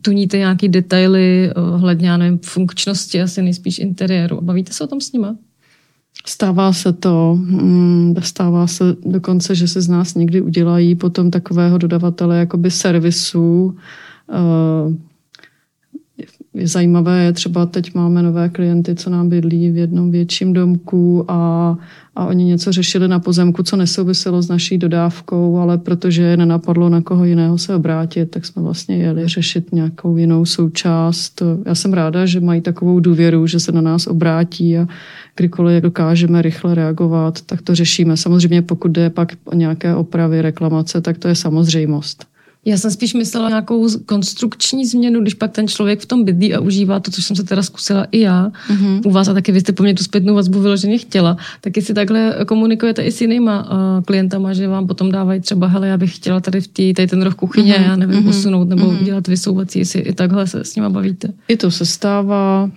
tuníte 0.01 0.37
nějaký 0.37 0.69
detaily 0.69 1.51
ohledně, 1.73 2.17
nevím, 2.17 2.39
funkčnosti, 2.43 3.21
asi 3.21 3.41
nejspíš 3.41 3.79
interiéru. 3.79 4.41
Bavíte 4.41 4.73
se 4.73 4.83
o 4.83 4.87
tom 4.87 5.01
s 5.01 5.11
nima? 5.11 5.35
Stává 6.25 6.73
se 6.73 6.93
to, 6.93 7.35
mm, 7.39 8.15
stává 8.19 8.67
se 8.67 8.95
dokonce, 9.05 9.55
že 9.55 9.67
se 9.67 9.81
z 9.81 9.87
nás 9.87 10.15
někdy 10.15 10.41
udělají 10.41 10.95
potom 10.95 11.31
takového 11.31 11.77
dodavatele 11.77 12.39
jakoby 12.39 12.71
servisu, 12.71 13.75
eh, 14.31 15.12
zajímavé 16.63 17.23
je 17.23 17.33
třeba 17.33 17.65
teď 17.65 17.95
máme 17.95 18.23
nové 18.23 18.49
klienty, 18.49 18.95
co 18.95 19.09
nám 19.09 19.29
bydlí 19.29 19.71
v 19.71 19.77
jednom 19.77 20.11
větším 20.11 20.53
domku 20.53 21.25
a, 21.27 21.77
a 22.15 22.25
oni 22.25 22.43
něco 22.43 22.71
řešili 22.71 23.07
na 23.07 23.19
pozemku, 23.19 23.63
co 23.63 23.75
nesouviselo 23.75 24.41
s 24.41 24.47
naší 24.47 24.77
dodávkou, 24.77 25.57
ale 25.57 25.77
protože 25.77 26.37
nenapadlo 26.37 26.89
na 26.89 27.01
koho 27.01 27.25
jiného 27.25 27.57
se 27.57 27.75
obrátit, 27.75 28.25
tak 28.31 28.45
jsme 28.45 28.61
vlastně 28.61 28.97
jeli 28.97 29.27
řešit 29.27 29.71
nějakou 29.71 30.17
jinou 30.17 30.45
součást. 30.45 31.43
Já 31.65 31.75
jsem 31.75 31.93
ráda, 31.93 32.25
že 32.25 32.39
mají 32.39 32.61
takovou 32.61 32.99
důvěru, 32.99 33.47
že 33.47 33.59
se 33.59 33.71
na 33.71 33.81
nás 33.81 34.07
obrátí 34.07 34.77
a 34.77 34.87
kdykoliv 35.35 35.83
dokážeme 35.83 36.41
rychle 36.41 36.75
reagovat, 36.75 37.41
tak 37.41 37.61
to 37.61 37.75
řešíme. 37.75 38.17
Samozřejmě 38.17 38.61
pokud 38.61 38.91
jde 38.91 39.09
pak 39.09 39.31
o 39.45 39.55
nějaké 39.55 39.95
opravy, 39.95 40.41
reklamace, 40.41 41.01
tak 41.01 41.17
to 41.17 41.27
je 41.27 41.35
samozřejmost. 41.35 42.32
Já 42.65 42.77
jsem 42.77 42.91
spíš 42.91 43.13
myslela 43.13 43.49
nějakou 43.49 43.87
konstrukční 44.05 44.85
změnu, 44.85 45.21
když 45.21 45.33
pak 45.33 45.51
ten 45.51 45.67
člověk 45.67 45.99
v 45.99 46.05
tom 46.05 46.23
bydlí 46.23 46.53
a 46.53 46.59
užívá 46.59 46.99
to, 46.99 47.11
co 47.11 47.21
jsem 47.21 47.35
se 47.35 47.43
teda 47.43 47.63
zkusila 47.63 48.07
i 48.11 48.19
já 48.19 48.51
mm-hmm. 48.69 49.01
u 49.05 49.11
vás 49.11 49.27
a 49.27 49.33
taky 49.33 49.51
vy 49.51 49.61
jste 49.61 49.71
po 49.71 49.83
mně 49.83 49.93
tu 49.93 50.03
zpětnou 50.03 50.35
vazbu 50.35 50.59
vyloženě 50.59 50.97
chtěla, 50.97 51.37
tak 51.61 51.77
jestli 51.77 51.93
takhle 51.93 52.35
komunikujete 52.47 53.01
i 53.01 53.11
s 53.11 53.21
jinýma 53.21 53.71
uh, 53.71 54.03
klientama, 54.03 54.53
že 54.53 54.67
vám 54.67 54.87
potom 54.87 55.11
dávají 55.11 55.41
třeba, 55.41 55.67
hele, 55.67 55.87
já 55.87 55.97
bych 55.97 56.15
chtěla 56.15 56.39
tady 56.39 56.61
v 56.61 56.67
tý, 56.67 56.93
tady 56.93 57.07
ten 57.07 57.21
roh 57.21 57.35
kuchyně, 57.35 57.73
mm-hmm. 57.73 57.85
já 57.85 57.95
nevím, 57.95 58.19
mm-hmm. 58.19 58.25
posunout 58.25 58.69
nebo 58.69 58.85
mm-hmm. 58.85 59.01
udělat 59.01 59.27
vysouvací, 59.27 59.79
jestli 59.79 59.99
i 59.99 60.13
takhle 60.13 60.47
se 60.47 60.63
s 60.63 60.75
nima 60.75 60.89
bavíte. 60.89 61.27
I 61.47 61.57
to 61.57 61.71
se 61.71 61.85
stává. 61.85 62.71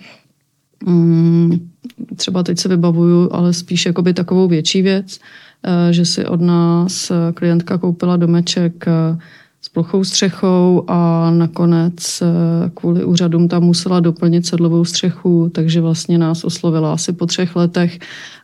Mm, 0.86 1.68
třeba 2.16 2.42
teď 2.42 2.58
se 2.58 2.68
vybavuju, 2.68 3.28
ale 3.32 3.52
spíš 3.52 3.86
jakoby 3.86 4.14
takovou 4.14 4.48
větší 4.48 4.82
věc, 4.82 5.18
uh, 5.66 5.92
že 5.92 6.04
si 6.04 6.26
od 6.26 6.40
nás 6.40 7.12
klientka 7.34 7.78
koupila 7.78 8.16
domeček 8.16 8.84
uh, 8.86 9.18
s 9.66 9.68
plochou 9.68 10.04
střechou 10.04 10.84
a 10.88 11.30
nakonec 11.30 12.22
eh, 12.22 12.26
kvůli 12.74 13.04
úřadům 13.04 13.48
tam 13.48 13.62
musela 13.62 14.00
doplnit 14.00 14.46
sedlovou 14.46 14.84
střechu, 14.84 15.50
takže 15.54 15.80
vlastně 15.80 16.18
nás 16.18 16.44
oslovila 16.44 16.92
asi 16.92 17.12
po 17.12 17.26
třech 17.26 17.56
letech 17.56 17.98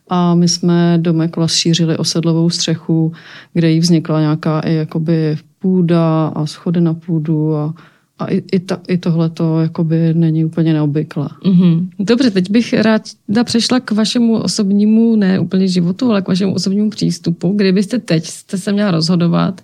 a 0.08 0.34
my 0.34 0.48
jsme 0.48 0.98
domek 0.98 1.36
rozšířili 1.36 1.96
o 1.96 2.04
sedlovou 2.04 2.50
střechu, 2.50 3.12
kde 3.52 3.70
jí 3.70 3.80
vznikla 3.80 4.20
nějaká 4.20 4.60
i 4.60 4.74
jakoby 4.74 5.36
půda 5.58 6.26
a 6.26 6.46
schody 6.46 6.80
na 6.80 6.94
půdu 6.94 7.56
a 7.56 7.74
a 8.18 8.26
i, 8.26 8.42
i, 8.52 8.60
ta, 8.60 8.80
i 8.88 8.98
tohle 8.98 9.30
to 9.30 9.60
jakoby 9.60 10.14
není 10.14 10.44
úplně 10.44 10.72
neobvyklé. 10.72 11.28
Mm-hmm. 11.44 11.88
Dobře, 11.98 12.30
teď 12.30 12.50
bych 12.50 12.72
ráda 12.72 13.44
přešla 13.44 13.80
k 13.80 13.90
vašemu 13.90 14.38
osobnímu, 14.38 15.16
ne 15.16 15.40
úplně 15.40 15.68
životu, 15.68 16.10
ale 16.10 16.22
k 16.22 16.28
vašemu 16.28 16.54
osobnímu 16.54 16.90
přístupu. 16.90 17.52
Kdybyste 17.56 17.98
teď 17.98 18.26
jste 18.26 18.58
se 18.58 18.72
měla 18.72 18.90
rozhodovat, 18.90 19.60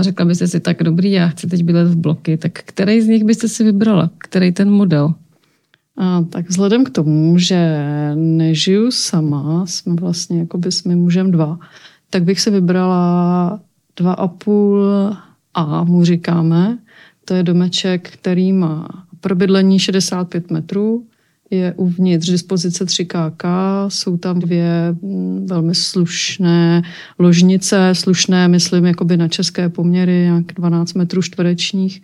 řekla 0.00 0.26
byste 0.26 0.46
si 0.46 0.60
tak 0.60 0.82
dobrý, 0.82 1.12
já 1.12 1.28
chci 1.28 1.46
teď 1.46 1.62
bydlet 1.62 1.88
v 1.88 1.96
bloky, 1.96 2.36
tak 2.36 2.52
který 2.52 3.00
z 3.00 3.06
nich 3.06 3.24
byste 3.24 3.48
si 3.48 3.64
vybrala? 3.64 4.10
Který 4.18 4.52
ten 4.52 4.70
model? 4.70 5.14
A, 5.96 6.22
tak 6.22 6.48
vzhledem 6.48 6.84
k 6.84 6.90
tomu, 6.90 7.38
že 7.38 7.80
nežiju 8.14 8.90
sama, 8.90 9.66
jsme 9.66 9.94
vlastně 9.94 10.38
jakoby 10.38 10.72
s 10.72 10.84
mým 10.84 10.98
mužem 10.98 11.30
dva, 11.30 11.58
tak 12.10 12.22
bych 12.24 12.40
si 12.40 12.50
vybrala 12.50 13.60
dva 13.96 14.12
a 14.12 14.28
půl 14.28 14.86
A, 15.54 15.84
mu 15.84 16.04
říkáme, 16.04 16.78
to 17.24 17.34
je 17.34 17.42
domeček, 17.42 18.10
který 18.10 18.52
má 18.52 18.88
pro 19.20 19.34
bydlení 19.34 19.78
65 19.78 20.50
metrů, 20.50 21.06
je 21.50 21.74
uvnitř 21.76 22.30
dispozice 22.30 22.84
3KK, 22.84 23.44
jsou 23.88 24.16
tam 24.16 24.38
dvě 24.38 24.96
mm, 25.02 25.46
velmi 25.46 25.74
slušné 25.74 26.82
ložnice, 27.18 27.90
slušné, 27.92 28.48
myslím, 28.48 28.84
jakoby 28.84 29.16
na 29.16 29.28
české 29.28 29.68
poměry, 29.68 30.12
nějak 30.12 30.46
12 30.54 30.94
metrů 30.94 31.22
čtverečních. 31.22 32.02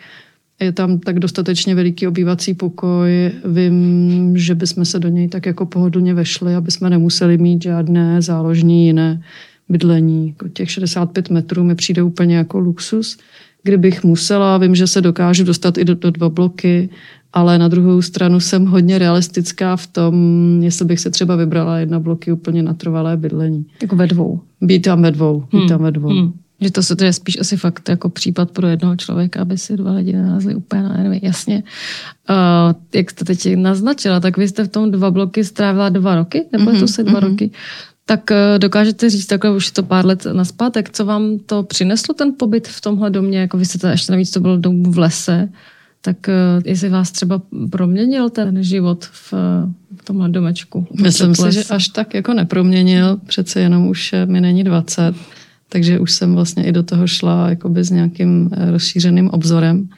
Je 0.61 0.73
tam 0.73 0.99
tak 0.99 1.19
dostatečně 1.19 1.75
veliký 1.75 2.07
obývací 2.07 2.55
pokoj. 2.55 3.31
Vím, 3.45 4.33
že 4.37 4.55
bychom 4.55 4.85
se 4.85 4.99
do 4.99 5.09
něj 5.09 5.29
tak 5.29 5.47
jako 5.47 5.67
pohodlně 5.67 6.15
vešli, 6.15 6.55
aby 6.55 6.71
jsme 6.71 6.91
nemuseli 6.91 7.39
mít 7.39 7.63
žádné 7.63 8.23
záložní 8.23 8.87
jiné 8.87 9.23
bydlení. 9.69 10.29
Jako 10.29 10.49
těch 10.49 10.71
65 10.71 11.31
metrů 11.31 11.65
mi 11.65 11.75
přijde 11.75 12.03
úplně 12.03 12.37
jako 12.37 12.59
luxus 12.59 13.19
kdybych 13.63 14.05
musela. 14.05 14.59
Vím, 14.59 14.75
že 14.75 14.87
se 14.87 15.01
dokážu 15.01 15.45
dostat 15.45 15.79
i 15.79 15.85
do, 15.85 15.95
do 15.95 16.11
dva 16.11 16.29
bloky, 16.29 16.89
ale 17.33 17.59
na 17.59 17.69
druhou 17.69 18.03
stranu 18.03 18.41
jsem 18.41 18.67
hodně 18.67 18.99
realistická 18.99 19.77
v 19.77 19.87
tom, 19.87 20.15
jestli 20.63 20.85
bych 20.85 21.01
se 21.01 21.11
třeba 21.11 21.37
vybrala 21.37 21.79
jedna 21.79 22.01
bloky 22.01 22.33
úplně 22.33 22.63
na 22.63 22.75
trvalé 22.75 23.17
bydlení. 23.17 23.67
Jako 23.83 23.97
ve 23.97 24.07
dvou. 24.07 24.41
Být 24.61 24.81
tam 24.81 25.03
ve 25.03 25.11
dvou. 25.11 25.45
Být 25.53 25.59
hmm. 25.59 25.69
tam 25.69 25.83
ve 25.83 25.91
dvou. 25.91 26.09
Hmm. 26.09 26.33
Že 26.61 26.71
to, 26.71 26.97
to 26.97 27.05
je 27.05 27.13
spíš 27.13 27.41
asi 27.41 27.57
fakt 27.57 27.89
jako 27.89 28.09
případ 28.09 28.51
pro 28.51 28.67
jednoho 28.67 28.97
člověka, 28.97 29.41
aby 29.41 29.59
si 29.59 29.77
dva 29.77 29.93
lidi 29.93 30.13
nenázli 30.13 30.55
úplně 30.55 30.83
na 30.83 30.93
nervy. 30.97 31.21
Jasně. 31.23 31.63
Uh, 32.31 32.75
jak 32.95 33.11
jste 33.11 33.25
teď 33.25 33.57
naznačila, 33.57 34.21
tak 34.21 34.37
vy 34.37 34.49
jste 34.49 34.65
v 34.65 34.69
tom 34.69 34.91
dva 34.91 35.11
bloky 35.11 35.45
strávila 35.45 35.89
dva 35.89 36.15
roky, 36.15 36.45
nebo 36.53 36.71
mm-hmm, 36.71 36.81
to 36.81 36.87
se 36.87 37.03
dva 37.03 37.21
mm-hmm. 37.21 37.29
roky 37.29 37.51
tak 38.07 38.31
eh, 38.31 38.59
dokážete 38.59 39.11
říct 39.11 39.27
takhle 39.27 39.51
už 39.51 39.71
to 39.71 39.83
pár 39.83 40.07
let 40.07 40.27
naspátek, 40.33 40.91
co 40.91 41.05
vám 41.05 41.39
to 41.39 41.63
přineslo 41.63 42.15
ten 42.15 42.33
pobyt 42.39 42.69
v 42.69 42.81
tomhle 42.81 43.11
domě, 43.11 43.39
jako 43.39 43.59
vy 43.59 43.65
jste 43.65 43.79
to 43.79 43.87
ještě 43.87 44.13
navíc 44.13 44.31
to 44.31 44.41
byl 44.41 44.59
dom 44.59 44.83
v 44.83 44.99
lese, 44.99 45.49
tak 46.01 46.29
eh, 46.29 46.33
jestli 46.65 46.89
vás 46.89 47.13
třeba 47.13 47.43
proměnil 47.71 48.31
ten 48.31 48.63
život 48.63 49.05
v, 49.05 49.33
v 49.97 50.05
tomhle 50.05 50.29
domečku? 50.29 50.87
Myslím 51.03 51.35
si, 51.35 51.53
že 51.53 51.65
až 51.65 51.89
tak 51.89 52.15
jako 52.15 52.35
neproměnil, 52.35 53.17
přece 53.27 53.61
jenom 53.61 53.89
už 53.89 54.13
eh, 54.13 54.27
mi 54.27 54.41
není 54.41 54.65
20, 54.65 55.15
takže 55.69 55.99
už 55.99 56.13
jsem 56.13 56.35
vlastně 56.35 56.65
i 56.65 56.73
do 56.73 56.83
toho 56.83 57.07
šla 57.07 57.49
jakoby 57.51 57.85
s 57.85 57.91
nějakým 57.91 58.51
rozšířeným 58.71 59.31
obzorem. 59.31 59.89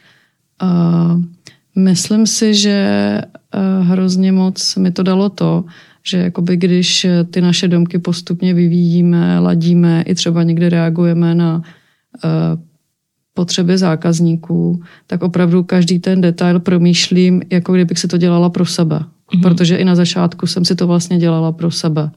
A 0.60 1.20
myslím 1.76 2.26
si, 2.26 2.54
že 2.54 3.20
hrozně 3.80 4.32
moc 4.32 4.76
mi 4.76 4.90
to 4.90 5.02
dalo 5.02 5.28
to, 5.28 5.64
že 6.02 6.18
jakoby 6.18 6.56
když 6.56 7.06
ty 7.30 7.40
naše 7.40 7.68
domky 7.68 7.98
postupně 7.98 8.54
vyvíjíme, 8.54 9.38
ladíme, 9.38 10.02
i 10.02 10.14
třeba 10.14 10.42
někde 10.42 10.68
reagujeme 10.68 11.34
na 11.34 11.56
uh, 11.56 12.30
potřeby 13.34 13.78
zákazníků, 13.78 14.82
tak 15.06 15.22
opravdu 15.22 15.62
každý 15.62 15.98
ten 15.98 16.20
detail 16.20 16.60
promýšlím, 16.60 17.42
jako 17.50 17.72
kdybych 17.72 17.98
si 17.98 18.08
to 18.08 18.18
dělala 18.18 18.50
pro 18.50 18.66
sebe. 18.66 18.98
Mm-hmm. 18.98 19.42
Protože 19.42 19.76
i 19.76 19.84
na 19.84 19.94
začátku 19.94 20.46
jsem 20.46 20.64
si 20.64 20.74
to 20.74 20.86
vlastně 20.86 21.18
dělala 21.18 21.52
pro 21.52 21.70
sebe. 21.70 22.10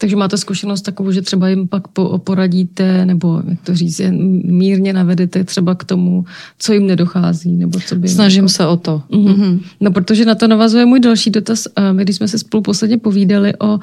Takže 0.00 0.16
máte 0.16 0.36
zkušenost 0.36 0.82
takovou, 0.82 1.10
že 1.10 1.22
třeba 1.22 1.48
jim 1.48 1.68
pak 1.68 1.82
poradíte, 2.24 3.06
nebo 3.06 3.42
jak 3.48 3.60
to 3.60 3.74
říct, 3.74 4.00
mírně 4.44 4.92
navedete 4.92 5.44
třeba 5.44 5.74
k 5.74 5.84
tomu, 5.84 6.24
co 6.58 6.72
jim 6.72 6.86
nedochází, 6.86 7.52
nebo 7.52 7.80
co 7.80 7.96
by... 7.96 8.08
Snažím 8.08 8.44
jako... 8.44 8.48
se 8.48 8.66
o 8.66 8.76
to. 8.76 9.02
Mm-hmm. 9.10 9.34
Mm-hmm. 9.34 9.60
No, 9.80 9.90
protože 9.90 10.24
na 10.24 10.34
to 10.34 10.48
navazuje 10.48 10.86
můj 10.86 11.00
další 11.00 11.30
dotaz. 11.30 11.68
My, 11.92 12.02
když 12.02 12.16
jsme 12.16 12.28
se 12.28 12.38
spolu 12.38 12.62
posledně 12.62 12.98
povídali 12.98 13.56
o 13.56 13.74
uh, 13.74 13.80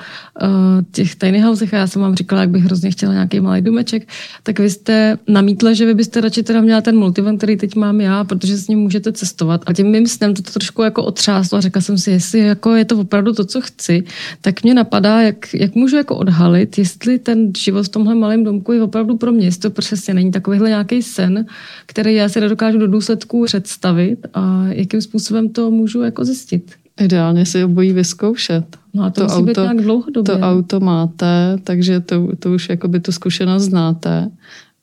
těch 0.91 1.15
tiny 1.15 1.41
housech, 1.41 1.73
a 1.73 1.77
já 1.77 1.87
jsem 1.87 2.01
vám 2.01 2.15
říkala, 2.15 2.41
jak 2.41 2.49
bych 2.49 2.63
hrozně 2.63 2.91
chtěla 2.91 3.13
nějaký 3.13 3.39
malý 3.39 3.61
domeček, 3.61 4.07
tak 4.43 4.59
vy 4.59 4.69
jste 4.69 5.17
namítla, 5.27 5.73
že 5.73 5.85
vy 5.85 5.93
byste 5.93 6.21
radši 6.21 6.43
teda 6.43 6.61
měla 6.61 6.81
ten 6.81 6.97
multivan, 6.97 7.37
který 7.37 7.57
teď 7.57 7.75
mám 7.75 8.01
já, 8.01 8.23
protože 8.23 8.57
s 8.57 8.67
ním 8.67 8.79
můžete 8.79 9.11
cestovat. 9.11 9.61
A 9.65 9.73
tím 9.73 9.87
mým 9.87 10.07
snem 10.07 10.33
to 10.33 10.41
trošku 10.41 10.81
jako 10.81 11.03
otřáslo 11.03 11.57
a 11.57 11.61
řekla 11.61 11.81
jsem 11.81 11.97
si, 11.97 12.11
jestli 12.11 12.39
jako 12.39 12.75
je 12.75 12.85
to 12.85 12.99
opravdu 12.99 13.33
to, 13.33 13.45
co 13.45 13.61
chci, 13.61 14.03
tak 14.41 14.63
mě 14.63 14.73
napadá, 14.73 15.21
jak, 15.21 15.53
jak 15.53 15.75
můžu 15.75 15.95
jako 16.05 16.17
odhalit, 16.17 16.77
jestli 16.77 17.19
ten 17.19 17.51
život 17.57 17.85
v 17.85 17.89
tomhle 17.89 18.15
malém 18.15 18.43
domku 18.43 18.71
je 18.71 18.83
opravdu 18.83 19.17
pro 19.17 19.31
mě, 19.31 19.47
jestli 19.47 19.61
to 19.61 19.81
přesně 19.81 20.13
není 20.13 20.31
takovýhle 20.31 20.69
nějaký 20.69 21.01
sen, 21.01 21.45
který 21.85 22.15
já 22.15 22.29
si 22.29 22.41
nedokážu 22.41 22.77
do 22.77 22.87
důsledků 22.87 23.45
představit 23.45 24.27
a 24.33 24.67
jakým 24.67 25.01
způsobem 25.01 25.49
to 25.49 25.71
můžu 25.71 26.01
jako 26.01 26.25
zjistit. 26.25 26.71
Ideálně 27.01 27.45
si 27.45 27.63
obojí 27.63 27.93
vyzkoušet. 27.93 28.77
No 28.93 29.03
a 29.03 29.09
to, 29.09 29.21
to 29.21 29.23
musí 29.23 29.35
auto, 29.35 29.45
být 29.45 29.57
nějak 29.57 29.81
dlouhodobě. 29.81 30.35
To 30.35 30.39
auto 30.41 30.79
máte, 30.79 31.57
takže 31.63 31.99
to, 31.99 32.27
to 32.39 32.51
už 32.51 32.69
jakoby 32.69 32.99
tu 32.99 33.11
zkušenost 33.11 33.63
znáte. 33.63 34.29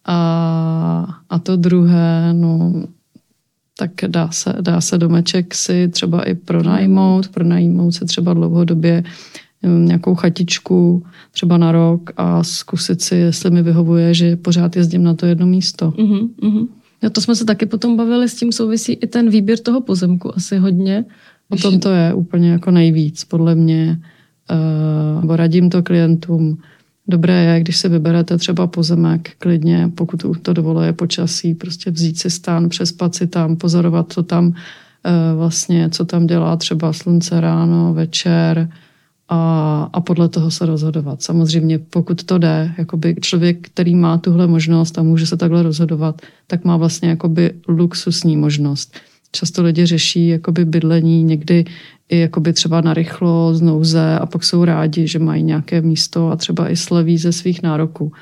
A, 0.05 1.21
a 1.31 1.39
to 1.39 1.57
druhé, 1.57 2.33
no, 2.33 2.87
tak 3.79 3.91
dá 4.07 4.31
se, 4.31 4.55
dá 4.61 4.81
se 4.81 4.99
domeček 4.99 5.55
si 5.55 5.89
třeba 5.89 6.23
i 6.23 6.35
pronajmout, 6.35 7.29
pronajmout 7.29 7.95
se 7.95 8.05
třeba 8.05 8.35
dlouhodobě 8.35 9.03
nějakou 9.63 10.15
chatičku 10.15 11.03
třeba 11.31 11.59
na 11.59 11.73
rok 11.73 12.11
a 12.17 12.43
zkusit 12.43 13.03
si, 13.03 13.17
jestli 13.17 13.51
mi 13.51 13.63
vyhovuje, 13.63 14.15
že 14.15 14.37
pořád 14.37 14.77
jezdím 14.77 15.03
na 15.03 15.15
to 15.15 15.27
jedno 15.27 15.47
místo. 15.47 15.91
Uh-huh. 15.91 16.69
No 17.03 17.11
to 17.11 17.21
jsme 17.21 17.35
se 17.35 17.45
taky 17.45 17.67
potom 17.67 17.97
bavili, 17.97 18.29
s 18.29 18.35
tím 18.35 18.53
souvisí 18.53 18.93
i 18.93 19.07
ten 19.07 19.31
výběr 19.31 19.59
toho 19.59 19.81
pozemku 19.81 20.37
asi 20.37 20.57
hodně. 20.57 21.05
O 21.49 21.57
tom 21.57 21.81
to 21.81 21.89
je 21.91 22.15
úplně 22.15 22.51
jako 22.51 22.71
nejvíc, 22.71 23.25
podle 23.25 23.55
mě. 23.55 24.01
Uh, 25.25 25.37
radím 25.37 25.71
to 25.71 25.83
klientům. 25.83 26.59
Dobré 27.09 27.45
je, 27.45 27.61
když 27.61 27.77
se 27.77 27.89
vyberete 27.89 28.39
třeba 28.39 28.67
pozemek, 28.67 29.31
klidně, 29.39 29.91
pokud 29.95 30.23
to 30.43 30.53
dovoluje 30.53 30.93
počasí, 30.93 31.55
prostě 31.55 31.91
vzít 31.91 32.19
si 32.19 32.31
stán, 32.31 32.69
přespat 32.69 33.15
si 33.15 33.27
tam, 33.27 33.57
pozorovat, 33.57 34.13
co 34.13 34.23
tam 34.23 34.47
uh, 34.47 34.53
vlastně, 35.37 35.91
co 35.91 36.05
tam 36.05 36.27
dělá 36.27 36.57
třeba 36.57 36.93
slunce 36.93 37.41
ráno, 37.41 37.95
večer, 37.95 38.69
a, 39.33 39.89
a 39.93 40.01
podle 40.01 40.29
toho 40.29 40.51
se 40.51 40.67
rozhodovat. 40.67 41.23
Samozřejmě, 41.23 41.79
pokud 41.79 42.25
to 42.25 42.39
jde, 42.39 42.75
jakoby 42.79 43.17
člověk, 43.21 43.69
který 43.69 43.95
má 43.95 44.19
tuhle 44.19 44.47
možnost 44.47 44.99
a 44.99 45.03
může 45.03 45.27
se 45.27 45.37
takhle 45.37 45.63
rozhodovat, 45.63 46.23
tak 46.47 46.65
má 46.65 46.77
vlastně 46.77 47.09
jakoby 47.09 47.53
luxusní 47.69 48.37
možnost. 48.37 48.95
často 49.33 49.63
lidi 49.63 49.87
řeší 49.87 50.29
jakoby 50.29 50.65
bydlení 50.65 51.25
někdy 51.25 51.65
i 52.09 52.19
jakoby 52.19 52.53
třeba 52.53 52.81
na 52.81 52.95
rychlo, 52.95 53.55
z 53.55 53.61
nouze 53.61 54.19
a 54.19 54.27
pak 54.27 54.45
jsou 54.45 54.65
rádi, 54.65 55.07
že 55.07 55.19
mají 55.19 55.43
nějaké 55.43 55.81
místo 55.81 56.29
a 56.29 56.37
třeba 56.37 56.71
i 56.71 56.77
sleví 56.77 57.19
ze 57.19 57.33
svých 57.33 57.63
nároků. 57.63 58.13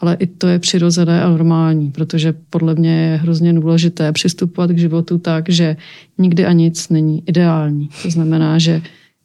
Ale 0.00 0.14
i 0.14 0.26
to 0.26 0.46
je 0.46 0.58
přirozené 0.58 1.22
a 1.22 1.28
normální, 1.28 1.90
protože 1.90 2.34
podle 2.50 2.74
mě 2.74 3.00
je 3.00 3.16
hrozně 3.16 3.52
důležité 3.52 4.12
přistupovat 4.12 4.70
k 4.70 4.78
životu 4.78 5.18
tak, 5.18 5.48
že 5.48 5.76
nikdy 6.18 6.46
a 6.46 6.52
nic 6.52 6.88
není 6.88 7.22
ideální. 7.26 7.88
To 8.02 8.10
znamená, 8.10 8.58
že 8.58 8.82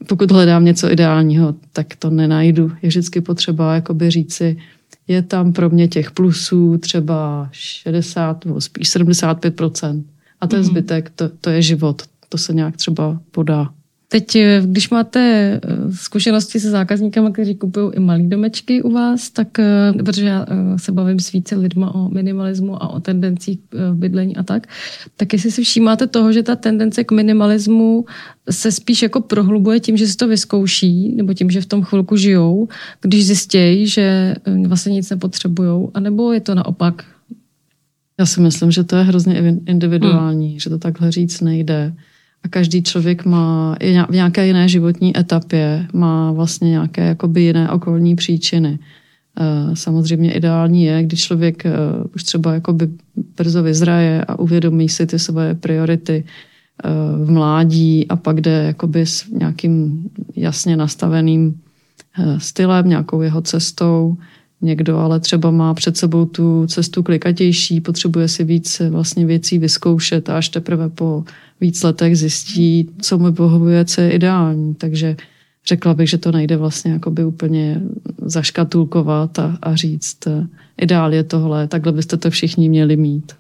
pokud 0.08 0.32
hledám 0.32 0.66
něco 0.66 0.92
ideálního, 0.92 1.56
tak 1.74 1.96
to 1.96 2.10
nenajdu. 2.10 2.72
Je 2.82 2.90
vždycky 2.90 3.22
potřeba 3.22 3.76
jakoby 3.76 4.12
říci, 4.12 4.58
je 5.08 5.22
tam 5.22 5.54
pro 5.54 5.70
mě 5.70 5.88
těch 5.88 6.12
plusů 6.12 6.78
třeba 6.78 7.50
60 7.52 8.46
nebo 8.46 8.62
spíš 8.62 8.96
75% 8.96 10.04
a 10.42 10.48
ten 10.48 10.62
mm-hmm. 10.62 10.64
zbytek, 10.64 11.10
to, 11.16 11.30
to 11.30 11.50
je 11.50 11.62
život. 11.62 12.02
To 12.30 12.38
se 12.38 12.54
nějak 12.54 12.78
třeba 12.78 13.20
podá. 13.32 13.74
Teď, 14.16 14.36
eh, 14.36 14.62
když 14.66 14.90
máte 14.90 15.20
eh, 15.20 15.60
zkušenosti 15.92 16.60
se 16.60 16.70
zákazníkama, 16.70 17.32
kteří 17.32 17.56
kupují 17.56 17.92
i 17.94 18.00
malé 18.00 18.24
domečky 18.24 18.82
u 18.82 18.92
vás, 18.92 19.30
tak, 19.30 19.60
eh, 19.60 19.94
protože 20.04 20.26
já 20.26 20.46
se 20.78 20.92
bavím 20.92 21.20
s 21.20 21.32
více 21.32 21.56
lidma 21.56 21.96
o 21.96 22.10
minimalismu 22.10 22.84
a 22.84 22.88
o 22.90 23.00
tendencích 23.00 23.60
bydlení 23.94 24.36
a 24.36 24.44
tak, 24.44 24.68
tak 25.18 25.34
jestli 25.34 25.52
si 25.52 25.64
všímáte 25.64 26.08
toho, 26.08 26.32
že 26.32 26.44
ta 26.44 26.56
tendence 26.56 27.04
k 27.04 27.12
minimalismu 27.12 28.06
se 28.50 28.72
spíš 28.72 29.02
jako 29.02 29.22
prohlubuje 29.22 29.80
tím, 29.80 29.98
že 29.98 30.08
si 30.08 30.16
to 30.18 30.28
vyzkouší, 30.28 31.16
nebo 31.16 31.34
tím, 31.34 31.52
že 31.52 31.62
v 31.62 31.66
tom 31.66 31.84
chvilku 31.84 32.16
žijou, 32.16 32.68
když 33.02 33.26
zjistějí, 33.26 33.88
že 33.88 34.36
vlastně 34.68 34.94
nic 34.94 35.10
nepotřebují, 35.10 35.88
anebo 35.94 36.34
je 36.34 36.40
to 36.40 36.56
naopak? 36.56 37.04
Já 38.20 38.26
si 38.26 38.42
myslím, 38.42 38.72
že 38.72 38.84
to 38.84 38.96
je 38.96 39.04
hrozně 39.04 39.60
individuální, 39.68 40.50
hmm. 40.50 40.60
že 40.60 40.70
to 40.70 40.78
takhle 40.78 41.12
říct 41.12 41.42
nejde 41.42 41.94
a 42.46 42.48
každý 42.48 42.84
člověk 42.84 43.26
má 43.26 43.76
v 44.10 44.14
nějaké 44.14 44.48
jiné 44.48 44.70
životní 44.70 45.18
etapě, 45.18 45.88
má 45.94 46.32
vlastně 46.32 46.70
nějaké 46.70 47.06
jakoby 47.06 47.42
jiné 47.42 47.72
okolní 47.72 48.16
příčiny. 48.16 48.80
Eh, 49.40 49.76
samozřejmě 49.76 50.34
ideální 50.34 50.84
je, 50.84 51.04
když 51.04 51.22
člověk 51.22 51.66
eh, 51.66 51.72
už 52.16 52.24
třeba 52.24 52.54
jakoby 52.54 52.90
brzo 53.38 53.64
vyzraje 53.64 54.26
a 54.26 54.40
uvědomí 54.40 54.90
si 54.90 55.06
ty 55.06 55.20
svoje 55.20 55.54
priority 55.56 56.24
eh, 56.24 56.90
v 57.26 57.32
mládí 57.32 58.08
a 58.08 58.16
pak 58.16 58.42
jde 58.42 58.64
jakoby 58.64 59.06
s 59.06 59.30
nějakým 59.30 60.10
jasně 60.36 60.78
nastaveným 60.78 61.60
stylem, 62.38 62.90
nějakou 62.90 63.22
jeho 63.22 63.42
cestou. 63.42 64.18
Někdo 64.66 64.98
ale 64.98 65.20
třeba 65.20 65.52
má 65.52 65.74
před 65.74 65.98
sebou 65.98 66.26
tu 66.26 66.68
cestu 66.68 67.04
klikatější, 67.04 67.82
potřebuje 67.82 68.28
si 68.28 68.44
víc 68.44 68.82
vlastně 68.90 69.26
věcí 69.26 69.58
vyzkoušet 69.60 70.30
a 70.30 70.38
až 70.38 70.50
teprve 70.50 70.90
po 70.90 71.24
víc 71.62 71.84
letech 71.84 72.18
zjistí, 72.18 72.90
co 73.02 73.18
mu 73.18 73.32
vyhovuje, 73.32 73.86
co 73.86 74.02
je 74.02 74.12
ideální. 74.12 74.76
Takže 74.76 75.16
řekla 75.68 75.94
bych, 75.94 76.10
že 76.10 76.18
to 76.18 76.32
nejde 76.32 76.58
vlastně 76.58 76.92
jakoby 76.92 77.26
úplně 77.26 77.82
zaškatulkovat 78.22 79.40
a, 79.40 79.58
a 79.62 79.76
říct, 79.76 80.18
ideál 80.82 81.14
je 81.14 81.24
tohle, 81.24 81.68
takhle 81.68 81.92
byste 81.92 82.18
to 82.18 82.30
všichni 82.30 82.70
měli 82.70 82.98
mít. 82.98 83.34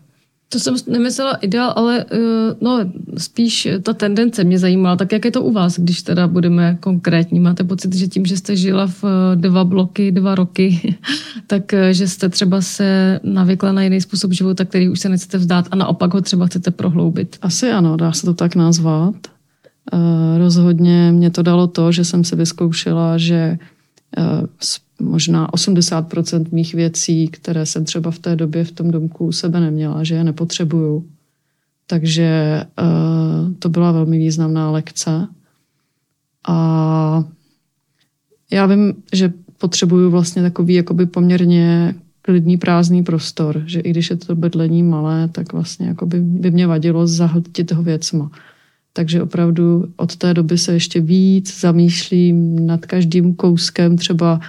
To 0.50 0.60
jsem 0.60 0.76
nemyslela 0.88 1.34
ideál, 1.34 1.74
ale 1.76 2.06
eh, 2.12 2.18
no, 2.62 2.80
spíš 3.18 3.68
ta 3.84 3.94
tendence 3.94 4.44
mě 4.44 4.60
zajímala. 4.60 4.96
Tak 4.96 5.12
jak 5.12 5.26
je 5.26 5.32
to 5.32 5.42
u 5.42 5.52
vás, 5.52 5.80
když 5.80 6.02
teda 6.02 6.28
budeme 6.28 6.78
konkrétní? 6.80 7.40
Máte 7.40 7.64
pocit, 7.64 7.96
že 7.96 8.08
tím, 8.08 8.26
že 8.26 8.38
jste 8.38 8.56
žila 8.56 8.88
v 8.88 9.04
eh, 9.04 9.36
dva 9.36 9.64
bloky, 9.64 10.12
dva 10.12 10.36
roky, 10.36 10.98
tak 11.48 11.74
eh, 11.74 11.94
že 11.94 12.08
jste 12.08 12.30
třeba 12.30 12.62
se 12.62 13.20
navykla 13.24 13.72
na 13.72 13.84
jiný 13.84 14.02
způsob 14.02 14.34
života, 14.34 14.66
který 14.66 14.90
už 14.90 15.00
se 15.00 15.10
nechcete 15.10 15.38
vzdát 15.38 15.68
a 15.72 15.76
naopak 15.76 16.14
ho 16.14 16.22
třeba 16.22 16.46
chcete 16.46 16.72
prohloubit? 16.72 17.38
Asi 17.42 17.72
ano, 17.72 17.98
dá 17.98 18.12
se 18.12 18.26
to 18.26 18.34
tak 18.34 18.56
nazvat. 18.56 19.16
Rozhodně 20.38 21.12
mě 21.12 21.30
to 21.30 21.42
dalo 21.42 21.68
to, 21.68 21.92
že 21.92 22.06
jsem 22.06 22.24
se 22.24 22.36
vyzkoušela, 22.36 23.18
že 23.18 23.58
možná 25.00 25.48
80% 25.48 26.46
mých 26.52 26.74
věcí, 26.74 27.28
které 27.28 27.66
jsem 27.66 27.86
třeba 27.86 28.12
v 28.12 28.20
té 28.20 28.36
době 28.36 28.64
v 28.64 28.72
tom 28.72 28.92
domku 28.92 29.26
u 29.26 29.32
sebe 29.32 29.60
neměla, 29.60 30.04
že 30.04 30.16
je 30.16 30.24
nepotřebuju. 30.24 31.06
Takže 31.88 32.62
uh, 32.82 33.54
to 33.60 33.70
byla 33.70 33.92
velmi 33.92 34.18
významná 34.18 34.72
lekce. 34.72 35.28
A 36.48 37.24
já 38.52 38.66
vím, 38.66 38.94
že 39.14 39.34
potřebuju 39.58 40.10
vlastně 40.10 40.42
takový 40.42 40.74
jakoby 40.74 41.06
poměrně 41.06 41.96
klidný 42.22 42.58
prázdný 42.58 43.04
prostor, 43.04 43.64
že 43.66 43.80
i 43.80 43.90
když 43.90 44.10
je 44.10 44.16
to 44.16 44.36
bydlení 44.36 44.84
malé, 44.84 45.28
tak 45.28 45.54
vlastně 45.54 45.88
jakoby 45.88 46.22
by 46.22 46.52
mě 46.52 46.68
vadilo 46.68 47.08
zahltit 47.08 47.68
toho 47.68 47.84
věcma. 47.84 48.32
Takže 48.94 49.24
opravdu 49.24 49.86
od 49.96 50.16
té 50.16 50.34
doby 50.34 50.58
se 50.58 50.74
ještě 50.74 51.02
víc 51.02 51.60
zamýšlím 51.60 52.66
nad 52.66 52.86
každým 52.86 53.36
kouskem 53.36 53.98
třeba 53.98 54.40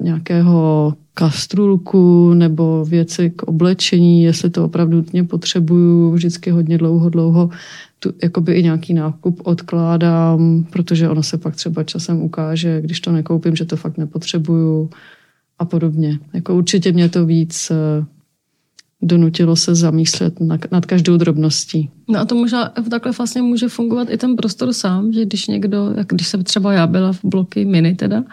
nějakého 0.00 0.94
kastrulku 1.14 2.34
nebo 2.34 2.84
věci 2.84 3.30
k 3.30 3.42
oblečení, 3.42 4.22
jestli 4.22 4.50
to 4.50 4.64
opravdu 4.64 4.96
nutně 4.96 5.24
potřebuju, 5.24 6.10
vždycky 6.10 6.50
hodně 6.50 6.78
dlouho, 6.78 7.08
dlouho 7.08 7.50
tu, 7.98 8.12
jakoby 8.22 8.52
i 8.52 8.62
nějaký 8.62 8.94
nákup 8.94 9.40
odkládám, 9.44 10.66
protože 10.72 11.08
ono 11.08 11.22
se 11.22 11.38
pak 11.38 11.56
třeba 11.56 11.84
časem 11.84 12.22
ukáže, 12.22 12.80
když 12.80 13.00
to 13.00 13.12
nekoupím, 13.12 13.56
že 13.56 13.64
to 13.64 13.76
fakt 13.76 13.98
nepotřebuju 13.98 14.90
a 15.58 15.64
podobně. 15.64 16.18
Jako 16.34 16.54
určitě 16.54 16.92
mě 16.92 17.08
to 17.08 17.26
víc 17.26 17.70
eh, 17.70 18.04
donutilo 19.02 19.56
se 19.56 19.74
zamýšlet 19.74 20.40
nad 20.72 20.86
každou 20.86 21.16
drobností. 21.16 21.90
No 22.08 22.20
a 22.20 22.24
to 22.24 22.34
možná 22.34 22.72
takhle 22.90 23.12
vlastně 23.12 23.42
může 23.42 23.68
fungovat 23.68 24.10
i 24.10 24.16
ten 24.16 24.36
prostor 24.36 24.72
sám, 24.72 25.12
že 25.12 25.24
když 25.24 25.46
někdo, 25.46 25.92
jak 25.96 26.06
když 26.06 26.28
jsem 26.28 26.44
třeba 26.44 26.72
já 26.72 26.86
byla 26.86 27.12
v 27.12 27.24
bloky 27.24 27.64
mini 27.64 27.94
teda, 27.94 28.24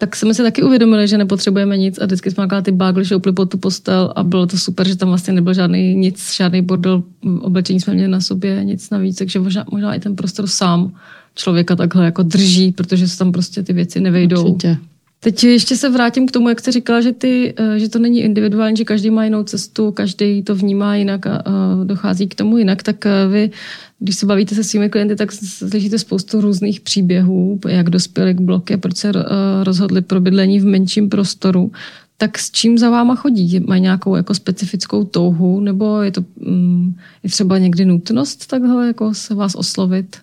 tak 0.00 0.16
jsme 0.16 0.34
si 0.34 0.42
taky 0.42 0.62
uvědomili, 0.62 1.08
že 1.08 1.18
nepotřebujeme 1.18 1.76
nic 1.76 1.98
a 1.98 2.06
vždycky 2.06 2.30
jsme 2.30 2.62
ty 2.62 2.72
bágly 2.72 3.04
šoupli 3.04 3.32
pod 3.32 3.50
tu 3.50 3.58
postel 3.58 4.12
a 4.16 4.22
bylo 4.22 4.46
to 4.46 4.58
super, 4.58 4.88
že 4.88 4.96
tam 4.96 5.08
vlastně 5.08 5.32
nebyl 5.32 5.54
žádný 5.54 5.94
nic, 5.94 6.34
žádný 6.36 6.62
bordel, 6.62 7.02
oblečení 7.40 7.80
jsme 7.80 7.94
měli 7.94 8.08
na 8.08 8.20
sobě, 8.20 8.64
nic 8.64 8.90
navíc, 8.90 9.16
takže 9.16 9.38
možná, 9.38 9.64
možná 9.70 9.94
i 9.94 10.00
ten 10.00 10.16
prostor 10.16 10.46
sám 10.46 10.92
člověka 11.34 11.76
takhle 11.76 12.04
jako 12.04 12.22
drží, 12.22 12.72
protože 12.72 13.08
se 13.08 13.18
tam 13.18 13.32
prostě 13.32 13.62
ty 13.62 13.72
věci 13.72 14.00
nevejdou. 14.00 14.44
Určitě. 14.44 14.76
Teď 15.22 15.44
ještě 15.44 15.76
se 15.76 15.88
vrátím 15.88 16.26
k 16.26 16.30
tomu, 16.30 16.48
jak 16.48 16.60
jsi 16.60 16.72
říkala, 16.72 17.00
že, 17.00 17.12
ty, 17.12 17.54
eh, 17.56 17.78
že 17.78 17.88
to 17.88 17.98
není 17.98 18.20
individuální, 18.20 18.76
že 18.76 18.84
každý 18.84 19.10
má 19.10 19.24
jinou 19.24 19.42
cestu, 19.42 19.92
každý 19.92 20.42
to 20.42 20.54
vnímá 20.54 20.96
jinak 20.96 21.26
a 21.26 21.42
dochází 21.84 22.28
k 22.28 22.34
tomu 22.34 22.58
jinak, 22.58 22.82
tak 22.82 23.06
eh, 23.06 23.28
vy, 23.28 23.50
když 23.98 24.16
se 24.16 24.26
bavíte 24.26 24.54
se 24.54 24.64
svými 24.64 24.88
klienty, 24.90 25.16
tak 25.16 25.32
slyšíte 25.32 25.98
spoustu 25.98 26.40
různých 26.40 26.80
příběhů, 26.80 27.60
jak 27.68 27.90
dospěli 27.90 28.34
k 28.34 28.40
bloky, 28.40 28.76
proč 28.76 28.96
se 28.96 29.08
eh, 29.08 29.22
rozhodli 29.64 30.02
pro 30.02 30.20
bydlení 30.20 30.60
v 30.60 30.64
menším 30.64 31.08
prostoru. 31.08 31.72
Tak 32.16 32.38
s 32.38 32.50
čím 32.50 32.78
za 32.78 32.90
váma 32.90 33.14
chodí? 33.14 33.60
Mají 33.60 33.82
nějakou 33.82 34.16
jako 34.16 34.34
specifickou 34.34 35.04
touhu, 35.04 35.60
nebo 35.60 36.02
je 36.02 36.10
to 36.12 36.24
mm, 36.40 36.94
je 37.22 37.30
třeba 37.30 37.58
někdy 37.58 37.84
nutnost 37.84 38.46
takhle 38.46 38.86
jako 38.86 39.14
se 39.14 39.34
vás 39.34 39.54
oslovit? 39.54 40.16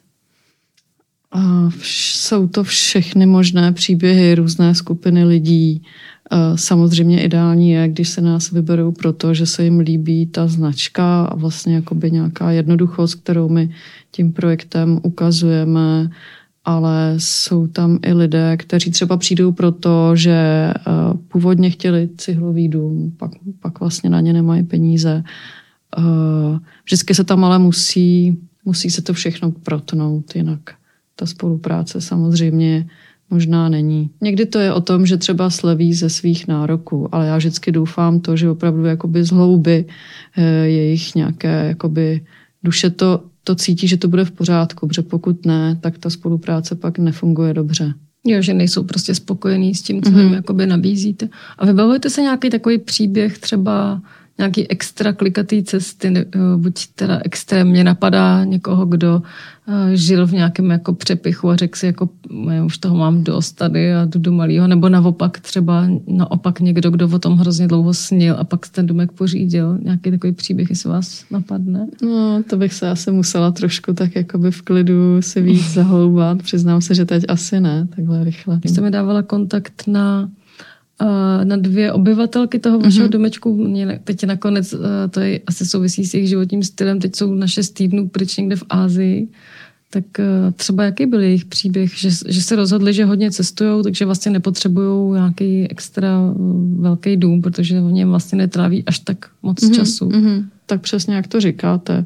Jsou 1.82 2.47
to 2.47 2.63
všechny 2.63 3.26
možné 3.26 3.71
příběhy, 3.71 4.36
různé 4.36 4.76
skupiny 4.76 5.23
lidí. 5.23 5.82
Samozřejmě 6.56 7.23
ideální 7.23 7.71
je, 7.71 7.88
když 7.88 8.10
se 8.10 8.21
nás 8.21 8.52
vyberou 8.52 8.91
proto, 8.91 9.34
že 9.34 9.45
se 9.45 9.63
jim 9.63 9.80
líbí 9.80 10.26
ta 10.26 10.47
značka 10.47 11.26
a 11.26 11.36
vlastně 11.36 11.76
jakoby 11.76 12.12
nějaká 12.12 12.52
jednoduchost, 12.52 13.15
kterou 13.15 13.50
my 13.50 13.69
tím 14.12 14.34
projektem 14.34 15.00
ukazujeme, 15.04 16.10
ale 16.65 17.13
jsou 17.17 17.67
tam 17.67 18.00
i 18.06 18.13
lidé, 18.13 18.58
kteří 18.58 18.91
třeba 18.91 19.17
přijdou 19.17 19.52
proto, 19.52 20.15
že 20.15 20.73
původně 21.28 21.69
chtěli 21.69 22.10
cihlový 22.17 22.67
dům, 22.67 23.13
pak, 23.17 23.32
pak 23.60 23.80
vlastně 23.80 24.10
na 24.10 24.21
ně 24.21 24.34
nemají 24.34 24.63
peníze. 24.63 25.23
Vždycky 26.86 27.15
se 27.15 27.23
tam 27.23 27.43
ale 27.43 27.60
musí, 27.60 28.38
musí 28.65 28.89
se 28.89 29.02
to 29.02 29.13
všechno 29.13 29.52
protnout, 29.52 30.36
jinak 30.36 30.60
ta 31.19 31.25
spolupráce 31.25 32.01
samozřejmě 32.01 32.88
možná 33.30 33.69
není. 33.69 34.10
Někdy 34.21 34.45
to 34.45 34.60
je 34.60 34.73
o 34.73 34.82
tom, 34.82 35.06
že 35.06 35.17
třeba 35.17 35.49
sleví 35.49 35.93
ze 35.93 36.10
svých 36.10 36.47
nároků, 36.47 37.15
ale 37.15 37.27
já 37.27 37.38
vždycky 37.38 37.71
doufám 37.71 38.19
to, 38.19 38.38
že 38.38 38.49
opravdu 38.49 38.86
jakoby 38.86 39.23
z 39.23 39.30
hlouby 39.30 39.86
eh, 40.38 40.43
jejich 40.67 41.15
nějaké 41.15 41.67
jakoby 41.67 42.21
duše 42.63 42.89
to, 42.89 43.23
to 43.43 43.56
cítí, 43.56 43.88
že 43.88 43.97
to 43.97 44.08
bude 44.08 44.25
v 44.25 44.32
pořádku, 44.32 44.88
protože 44.88 45.01
pokud 45.01 45.45
ne, 45.45 45.77
tak 45.82 45.97
ta 45.97 46.10
spolupráce 46.10 46.75
pak 46.75 46.99
nefunguje 46.99 47.53
dobře. 47.53 47.93
Jo, 48.25 48.41
že 48.41 48.53
nejsou 48.53 48.84
prostě 48.84 49.15
spokojení 49.15 49.75
s 49.75 49.82
tím, 49.82 50.01
co 50.01 50.12
mm-hmm. 50.12 50.19
jim 50.19 50.34
jakoby 50.34 50.65
nabízíte. 50.65 51.30
A 51.58 51.65
vybavujete 51.65 52.10
se 52.10 52.21
nějaký 52.21 52.49
takový 52.49 52.77
příběh 52.77 53.38
třeba 53.38 54.01
nějaký 54.38 54.71
extra 54.71 55.13
klikatý 55.13 55.63
cesty, 55.63 56.13
eh, 56.17 56.26
buď 56.58 56.88
teda 56.95 57.19
extrémně 57.23 57.84
napadá 57.84 58.43
někoho, 58.43 58.86
kdo 58.86 59.21
eh, 59.67 59.95
žil 59.97 60.28
v 60.28 60.32
nějakém 60.32 60.69
jako 60.69 60.93
přepichu 60.93 61.50
a 61.50 61.56
řekl 61.56 61.80
si, 61.80 61.86
jako 61.86 62.10
už 62.65 62.78
toho 62.78 62.97
mám 62.97 63.23
dost 63.23 63.52
tady 63.52 63.93
a 63.93 64.06
jdu 64.06 64.19
do 64.19 64.32
malého, 64.32 64.67
nebo 64.67 64.89
naopak 64.89 65.39
třeba 65.39 65.88
naopak 66.08 66.60
někdo, 66.60 66.91
kdo 66.91 67.10
o 67.10 67.19
tom 67.19 67.38
hrozně 67.38 67.67
dlouho 67.67 67.93
snil 67.93 68.36
a 68.39 68.43
pak 68.43 68.67
ten 68.67 68.88
domek 68.88 69.12
pořídil. 69.12 69.78
Nějaký 69.82 70.12
takový 70.12 70.34
příběh, 70.34 70.69
jestli 70.69 70.89
vás 70.89 71.26
napadne? 71.32 71.88
No, 72.02 72.43
to 72.50 72.58
bych 72.58 72.73
se 72.73 72.89
asi 72.89 73.12
musela 73.12 73.52
trošku 73.52 73.93
tak 73.93 74.15
jakoby 74.15 74.52
v 74.52 74.62
klidu 74.62 75.21
si 75.21 75.41
víc 75.41 75.73
zahloubat. 75.73 76.43
Přiznám 76.43 76.82
se, 76.82 76.95
že 76.95 77.06
teď 77.06 77.23
asi 77.28 77.60
ne, 77.60 77.88
takhle 77.95 78.23
rychle. 78.23 78.60
Jste 78.65 78.82
mi 78.82 78.91
dávala 78.91 79.21
kontakt 79.21 79.84
na 79.88 80.30
na 81.43 81.55
dvě 81.57 81.91
obyvatelky 81.91 82.60
toho 82.60 82.79
vašeho 82.79 83.07
mm-hmm. 83.07 83.12
domečku. 83.12 83.73
Teď 84.03 84.23
nakonec, 84.25 84.75
to 85.10 85.19
je 85.19 85.39
asi 85.47 85.65
souvisí 85.65 86.05
s 86.05 86.13
jejich 86.13 86.29
životním 86.29 86.63
stylem, 86.63 86.99
teď 86.99 87.15
jsou 87.15 87.33
na 87.33 87.47
šest 87.47 87.69
týdnů 87.69 88.10
pryč 88.10 88.38
někde 88.38 88.55
v 88.55 88.63
Ázii. 88.69 89.27
Tak 89.89 90.03
třeba 90.55 90.83
jaký 90.83 91.05
byl 91.05 91.21
jejich 91.21 91.45
příběh, 91.45 91.97
že, 91.97 92.10
že 92.27 92.41
se 92.41 92.55
rozhodli, 92.55 92.93
že 92.93 93.05
hodně 93.05 93.31
cestují, 93.31 93.83
takže 93.83 94.05
vlastně 94.05 94.31
nepotřebují 94.31 95.13
nějaký 95.13 95.67
extra 95.71 96.33
velký 96.79 97.17
dům, 97.17 97.41
protože 97.41 97.81
oni 97.81 98.05
vlastně 98.05 98.38
netráví 98.38 98.83
až 98.86 98.99
tak 98.99 99.29
moc 99.43 99.57
mm-hmm. 99.57 99.75
času. 99.75 100.10
Mm-hmm. 100.10 100.45
Tak 100.65 100.81
přesně 100.81 101.15
jak 101.15 101.27
to 101.27 101.39
říkáte. 101.39 102.05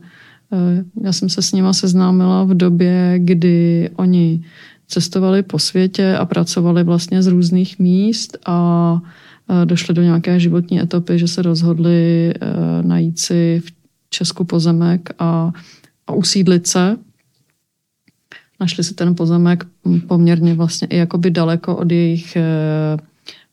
E, 0.54 0.84
já 1.04 1.14
jsem 1.14 1.30
se 1.30 1.42
s 1.42 1.52
nima 1.52 1.74
seznámila 1.74 2.44
v 2.44 2.54
době, 2.54 3.16
kdy 3.18 3.90
oni 3.96 4.44
cestovali 4.92 5.44
po 5.44 5.60
světě 5.60 6.16
a 6.16 6.26
pracovali 6.26 6.84
vlastně 6.84 7.24
z 7.24 7.28
různých 7.28 7.80
míst 7.80 8.38
a 8.46 9.02
došli 9.66 9.94
do 9.94 10.02
nějaké 10.02 10.40
životní 10.40 10.82
etapy, 10.82 11.20
že 11.20 11.28
se 11.28 11.42
rozhodli 11.42 12.30
e, 12.30 12.38
najít 12.84 13.20
si 13.20 13.62
v 13.66 13.72
Česku 14.10 14.44
pozemek 14.44 15.10
a, 15.20 15.52
a 16.08 16.14
usídlit 16.14 16.68
se. 16.68 16.98
Našli 18.60 18.84
si 18.84 18.94
ten 18.94 19.16
pozemek 19.16 19.66
poměrně 20.08 20.54
vlastně 20.54 20.88
i 20.88 20.98
jakoby 20.98 21.32
daleko 21.32 21.76
od 21.76 21.92
jejich 21.92 22.36
e, 22.36 22.44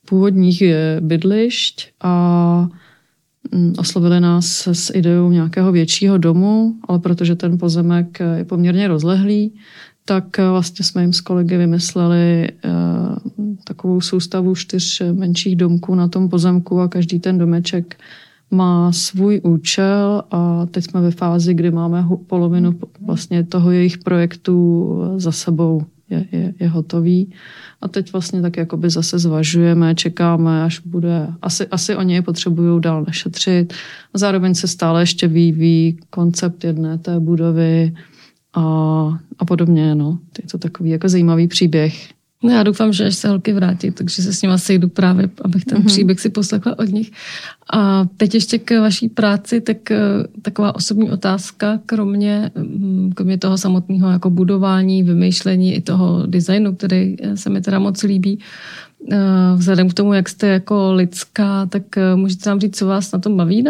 původních 0.08 0.62
e, 0.62 1.00
bydlišť 1.00 1.90
a 2.02 2.68
oslovili 3.78 4.20
nás 4.20 4.66
s 4.66 4.92
ideou 4.94 5.30
nějakého 5.30 5.72
většího 5.72 6.18
domu, 6.18 6.74
ale 6.88 6.98
protože 6.98 7.34
ten 7.34 7.58
pozemek 7.58 8.18
je 8.36 8.44
poměrně 8.44 8.88
rozlehlý, 8.88 9.52
tak 10.08 10.38
eh, 10.38 10.48
vlastně 10.48 10.84
jsme 10.84 11.02
jim 11.02 11.12
s 11.12 11.20
kolegy 11.20 11.56
vymysleli 11.56 12.48
uh, 12.64 13.52
takovou 13.64 14.00
soustavu 14.00 14.54
čtyř 14.54 15.02
menších 15.12 15.56
domků 15.56 15.94
na 15.94 16.08
tom 16.08 16.28
pozemku 16.28 16.80
a 16.80 16.88
každý 16.88 17.20
ten 17.20 17.38
domeček 17.38 17.96
má 18.50 18.92
svůj 18.92 19.40
účel 19.44 20.22
a 20.30 20.66
teď 20.66 20.84
jsme 20.84 21.00
ve 21.00 21.10
fázi, 21.10 21.54
kdy 21.54 21.70
máme 21.70 22.04
polovinu 22.26 22.74
vlastně 23.06 23.44
toho 23.44 23.70
jejich 23.70 23.98
projektu 23.98 24.88
za 25.16 25.32
sebou 25.32 25.82
je, 26.10 26.26
je, 26.32 26.54
je 26.60 26.68
hotový. 26.68 27.32
A 27.80 27.88
teď 27.88 28.12
vlastně 28.12 28.42
tak 28.42 28.56
jakoby 28.56 28.90
zase 28.90 29.18
zvažujeme, 29.18 29.94
čekáme, 29.94 30.64
až 30.64 30.80
bude, 30.80 31.28
asi, 31.42 31.66
asi 31.66 31.96
oni 31.96 32.14
je 32.14 32.22
potřebují 32.22 32.80
dál 32.80 33.04
nešetřit. 33.06 33.74
A 34.14 34.18
zároveň 34.18 34.54
se 34.54 34.68
stále 34.68 35.02
ještě 35.02 35.28
vyvíjí 35.28 35.98
koncept 36.10 36.64
jedné 36.64 36.98
té 36.98 37.20
budovy, 37.20 37.92
a, 38.54 38.62
a 39.38 39.44
podobně. 39.44 39.94
No. 39.94 40.18
Je 40.42 40.48
to 40.48 40.58
takový 40.58 40.90
jako 40.90 41.08
zajímavý 41.08 41.48
příběh. 41.48 42.18
No 42.42 42.50
já 42.50 42.62
doufám, 42.62 42.92
že 42.92 43.06
až 43.06 43.14
se 43.14 43.28
holky 43.28 43.52
vrátí, 43.52 43.90
takže 43.90 44.22
se 44.22 44.32
s 44.32 44.42
nima 44.42 44.58
sejdu 44.58 44.88
právě, 44.88 45.30
abych 45.44 45.64
ten 45.64 45.78
mm-hmm. 45.78 45.86
příběh 45.86 46.20
si 46.20 46.28
poslechla 46.28 46.78
od 46.78 46.88
nich. 46.88 47.12
A 47.72 48.06
teď 48.16 48.34
ještě 48.34 48.58
k 48.58 48.80
vaší 48.80 49.08
práci, 49.08 49.60
tak 49.60 49.90
eh, 49.90 49.98
taková 50.42 50.74
osobní 50.74 51.10
otázka, 51.10 51.80
kromě, 51.86 52.50
mm, 52.54 53.12
kromě 53.14 53.38
toho 53.38 53.58
samotného 53.58 54.10
jako 54.10 54.30
budování, 54.30 55.02
vymýšlení 55.02 55.74
i 55.74 55.80
toho 55.80 56.26
designu, 56.26 56.74
který 56.74 57.16
eh, 57.22 57.36
se 57.36 57.50
mi 57.50 57.60
teda 57.60 57.78
moc 57.78 58.02
líbí. 58.02 58.38
Eh, 59.12 59.56
vzhledem 59.56 59.88
k 59.88 59.94
tomu, 59.94 60.12
jak 60.12 60.28
jste 60.28 60.48
jako 60.48 60.92
lidská, 60.92 61.66
tak 61.66 61.96
eh, 61.96 62.16
můžete 62.16 62.50
nám 62.50 62.60
říct, 62.60 62.76
co 62.76 62.86
vás 62.86 63.12
na 63.12 63.18
tom 63.18 63.36
baví? 63.36 63.64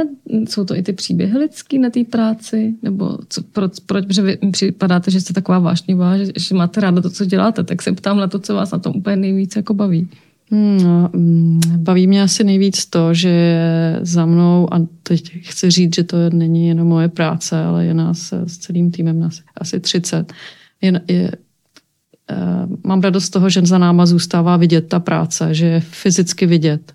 Jsou 0.49 0.65
to 0.65 0.77
i 0.77 0.83
ty 0.83 0.93
příběhy 0.93 1.39
lidský 1.39 1.79
na 1.79 1.91
té 1.91 2.05
práci? 2.05 2.75
Nebo 2.83 3.19
co, 3.29 3.43
proč, 3.43 3.73
proč 3.87 4.05
protože 4.07 4.23
vy 4.23 4.39
připadáte, 4.53 5.11
že 5.11 5.21
jste 5.21 5.33
taková 5.33 5.59
vášnivá, 5.59 6.19
že, 6.19 6.27
že 6.37 6.55
máte 6.55 6.81
ráda 6.81 7.03
to, 7.03 7.11
co 7.11 7.25
děláte, 7.25 7.65
tak 7.65 7.83
se 7.83 7.93
ptám 7.93 8.17
na 8.17 8.27
to, 8.27 8.39
co 8.39 8.55
vás 8.55 8.71
na 8.71 8.79
tom 8.79 8.93
úplně 8.97 9.17
nejvíc 9.17 9.57
jako 9.57 9.75
baví. 9.75 10.09
Hmm, 10.51 10.79
no, 10.83 11.11
mm, 11.13 11.61
baví 11.77 12.07
mě 12.07 12.23
asi 12.23 12.45
nejvíc 12.45 12.87
to, 12.87 13.15
že 13.15 13.61
za 14.03 14.27
mnou, 14.27 14.75
a 14.75 14.87
teď 15.03 15.33
chci 15.41 15.71
říct, 15.71 15.95
že 15.95 16.05
to 16.05 16.17
není 16.31 16.69
jenom 16.69 16.89
moje 16.89 17.09
práce, 17.09 17.65
ale 17.65 17.85
je 17.85 17.95
nás 17.95 18.33
s 18.33 18.59
celým 18.59 18.91
týmem 18.91 19.21
nás 19.21 19.43
asi 19.57 19.81
30, 19.81 20.33
je, 20.83 21.01
je 21.09 21.31
Eh, 21.31 21.48
mám 22.87 23.01
radost 23.01 23.25
z 23.25 23.31
toho, 23.31 23.51
že 23.51 23.63
za 23.65 23.79
náma 23.79 24.07
zůstává 24.07 24.57
vidět 24.57 24.89
ta 24.89 25.01
práce, 25.01 25.55
že 25.55 25.67
je 25.67 25.81
fyzicky 25.81 26.47
vidět, 26.47 26.95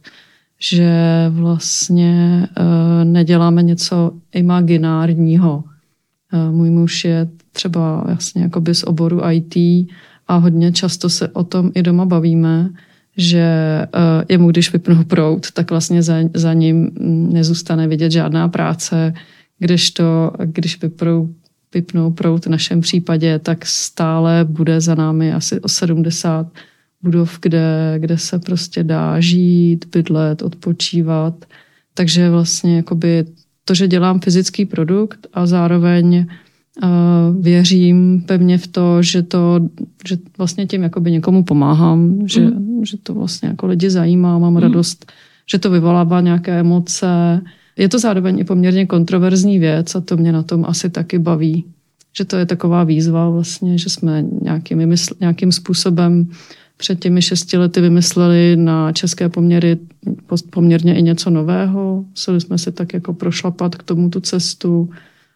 že 0.59 0.93
vlastně 1.29 2.47
eh, 2.57 3.05
neděláme 3.05 3.63
něco 3.63 4.11
imaginárního. 4.33 5.63
Eh, 6.33 6.51
můj 6.51 6.69
muž 6.69 7.05
je 7.05 7.29
třeba 7.51 8.05
jasně 8.09 8.43
jakoby 8.43 8.75
z 8.75 8.83
oboru 8.83 9.21
IT 9.31 9.55
a 10.27 10.35
hodně 10.35 10.71
často 10.71 11.09
se 11.09 11.27
o 11.27 11.43
tom 11.43 11.71
i 11.75 11.83
doma 11.83 12.05
bavíme, 12.05 12.69
že 13.17 13.47
jemu, 14.29 14.51
když 14.51 14.73
vypnou 14.73 15.03
prout, 15.03 15.51
tak 15.51 15.71
vlastně 15.71 16.03
za, 16.03 16.15
za 16.33 16.53
ním 16.53 16.91
nezůstane 17.33 17.87
vidět 17.87 18.11
žádná 18.11 18.47
práce, 18.47 19.13
kdežto, 19.59 20.31
když 20.45 20.81
vypnou 20.81 21.29
vypnou 21.73 22.11
prout 22.11 22.45
v 22.45 22.49
našem 22.49 22.81
případě, 22.81 23.39
tak 23.39 23.65
stále 23.65 24.45
bude 24.49 24.81
za 24.81 24.95
námi 24.95 25.33
asi 25.33 25.61
o 25.61 25.67
70 25.67 26.47
budov, 27.03 27.39
kde, 27.41 27.95
kde 27.97 28.17
se 28.17 28.39
prostě 28.39 28.83
dá 28.83 29.19
žít, 29.19 29.85
bydlet, 29.91 30.41
odpočívat. 30.41 31.45
Takže 31.93 32.29
vlastně 32.29 32.75
jakoby 32.75 33.25
to, 33.65 33.73
že 33.73 33.87
dělám 33.87 34.19
fyzický 34.19 34.65
produkt 34.65 35.27
a 35.33 35.45
zároveň 35.45 36.27
uh, 36.83 37.43
věřím 37.43 38.23
pevně 38.27 38.57
v 38.57 38.67
to, 38.67 39.01
že 39.01 39.23
to, 39.23 39.59
že 40.07 40.17
vlastně 40.37 40.65
tím 40.65 40.83
jakoby 40.83 41.11
někomu 41.11 41.43
pomáhám, 41.43 42.27
že, 42.27 42.41
mm. 42.41 42.85
že 42.85 42.97
to 42.97 43.13
vlastně 43.13 43.49
jako 43.49 43.67
lidi 43.67 43.89
zajímá, 43.89 44.39
mám 44.39 44.53
mm. 44.53 44.59
radost, 44.59 45.11
že 45.51 45.59
to 45.59 45.69
vyvolává 45.69 46.21
nějaké 46.21 46.59
emoce, 46.59 47.41
je 47.77 47.89
to 47.89 47.99
zároveň 47.99 48.39
i 48.39 48.43
poměrně 48.43 48.85
kontroverzní 48.85 49.59
věc 49.59 49.95
a 49.95 50.01
to 50.01 50.17
mě 50.17 50.31
na 50.31 50.43
tom 50.43 50.65
asi 50.67 50.89
taky 50.89 51.19
baví. 51.19 51.65
Že 52.17 52.25
to 52.25 52.37
je 52.37 52.45
taková 52.45 52.83
výzva 52.83 53.29
vlastně, 53.29 53.77
že 53.77 53.89
jsme 53.89 54.25
nějakým, 54.41 54.77
vymysl, 54.77 55.13
nějakým 55.19 55.51
způsobem 55.51 56.27
před 56.77 56.99
těmi 56.99 57.21
šesti 57.21 57.57
lety 57.57 57.81
vymysleli 57.81 58.55
na 58.55 58.91
české 58.91 59.29
poměry 59.29 59.77
poměrně 60.49 60.95
i 60.95 61.01
něco 61.01 61.29
nového. 61.29 62.05
Museli 62.09 62.41
jsme 62.41 62.57
si 62.57 62.71
tak 62.71 62.93
jako 62.93 63.13
prošlapat 63.13 63.75
k 63.75 63.83
tomu 63.83 64.09
tu 64.09 64.19
cestu, 64.19 64.89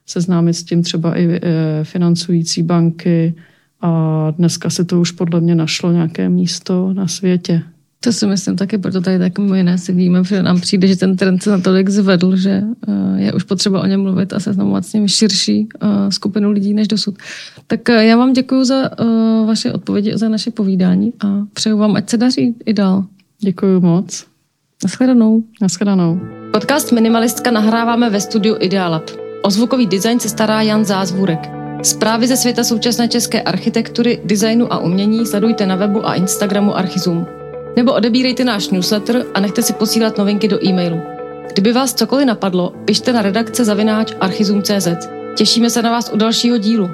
seznámit 0.05 0.53
s 0.53 0.63
tím 0.63 0.83
třeba 0.83 1.17
i 1.17 1.27
e, 1.27 1.39
financující 1.83 2.63
banky 2.63 3.35
a 3.81 4.31
dneska 4.31 4.69
se 4.69 4.85
to 4.85 5.01
už 5.01 5.11
podle 5.11 5.41
mě 5.41 5.55
našlo 5.55 5.91
nějaké 5.91 6.29
místo 6.29 6.93
na 6.93 7.07
světě. 7.07 7.63
To 7.99 8.13
si 8.13 8.27
myslím 8.27 8.55
taky, 8.55 8.77
proto 8.77 9.01
tady 9.01 9.19
tak 9.19 9.39
mimo 9.39 9.55
jiné 9.55 9.77
sedíme, 9.77 10.21
protože 10.21 10.43
nám 10.43 10.61
přijde, 10.61 10.87
že 10.87 10.95
ten 10.95 11.15
trend 11.15 11.43
se 11.43 11.49
natolik 11.49 11.89
zvedl, 11.89 12.35
že 12.35 12.63
eh, 12.87 13.21
je 13.21 13.33
už 13.33 13.43
potřeba 13.43 13.81
o 13.81 13.85
něm 13.85 14.01
mluvit 14.01 14.33
a 14.33 14.39
seznamovat 14.39 14.85
s 14.85 14.93
ním 14.93 15.07
širší 15.07 15.67
eh, 15.81 16.11
skupinu 16.11 16.51
lidí 16.51 16.73
než 16.73 16.87
dosud. 16.87 17.15
Tak 17.67 17.89
eh, 17.89 18.05
já 18.05 18.17
vám 18.17 18.33
děkuji 18.33 18.63
za 18.63 18.89
vaše 19.45 19.73
odpovědi, 19.73 20.17
za 20.17 20.29
naše 20.29 20.51
povídání 20.51 21.13
a 21.25 21.45
přeju 21.53 21.77
vám, 21.77 21.95
ať 21.95 22.09
se 22.09 22.17
daří 22.17 22.55
i 22.65 22.73
dál. 22.73 23.05
Děkuji 23.39 23.81
moc. 23.81 24.25
Naschledanou. 24.83 25.43
Naschledanou. 25.61 26.19
Podcast 26.51 26.91
Minimalistka 26.91 27.51
nahráváme 27.51 28.09
ve 28.09 28.21
studiu 28.21 28.55
Idealab. 28.59 29.09
O 29.41 29.51
zvukový 29.51 29.85
design 29.85 30.19
se 30.19 30.29
stará 30.29 30.61
Jan 30.61 30.85
Zázvůrek. 30.85 31.39
Zprávy 31.83 32.27
ze 32.27 32.37
světa 32.37 32.63
současné 32.63 33.07
české 33.07 33.41
architektury, 33.41 34.21
designu 34.25 34.73
a 34.73 34.77
umění 34.77 35.25
sledujte 35.25 35.65
na 35.65 35.75
webu 35.75 36.07
a 36.07 36.15
Instagramu 36.15 36.77
Archizum. 36.77 37.36
Nebo 37.77 37.93
odebírejte 37.93 38.43
náš 38.43 38.69
newsletter 38.69 39.25
a 39.33 39.39
nechte 39.39 39.61
si 39.61 39.73
posílat 39.73 40.17
novinky 40.17 40.47
do 40.47 40.65
e-mailu. 40.65 41.01
Kdyby 41.53 41.73
vás 41.73 41.93
cokoliv 41.93 42.27
napadlo, 42.27 42.73
pište 42.85 43.13
na 43.13 43.21
redakce 43.21 43.65
zavináč 43.65 44.13
archizum.cz. 44.19 44.87
Těšíme 45.37 45.69
se 45.69 45.81
na 45.81 45.91
vás 45.91 46.11
u 46.13 46.17
dalšího 46.17 46.57
dílu. 46.57 46.89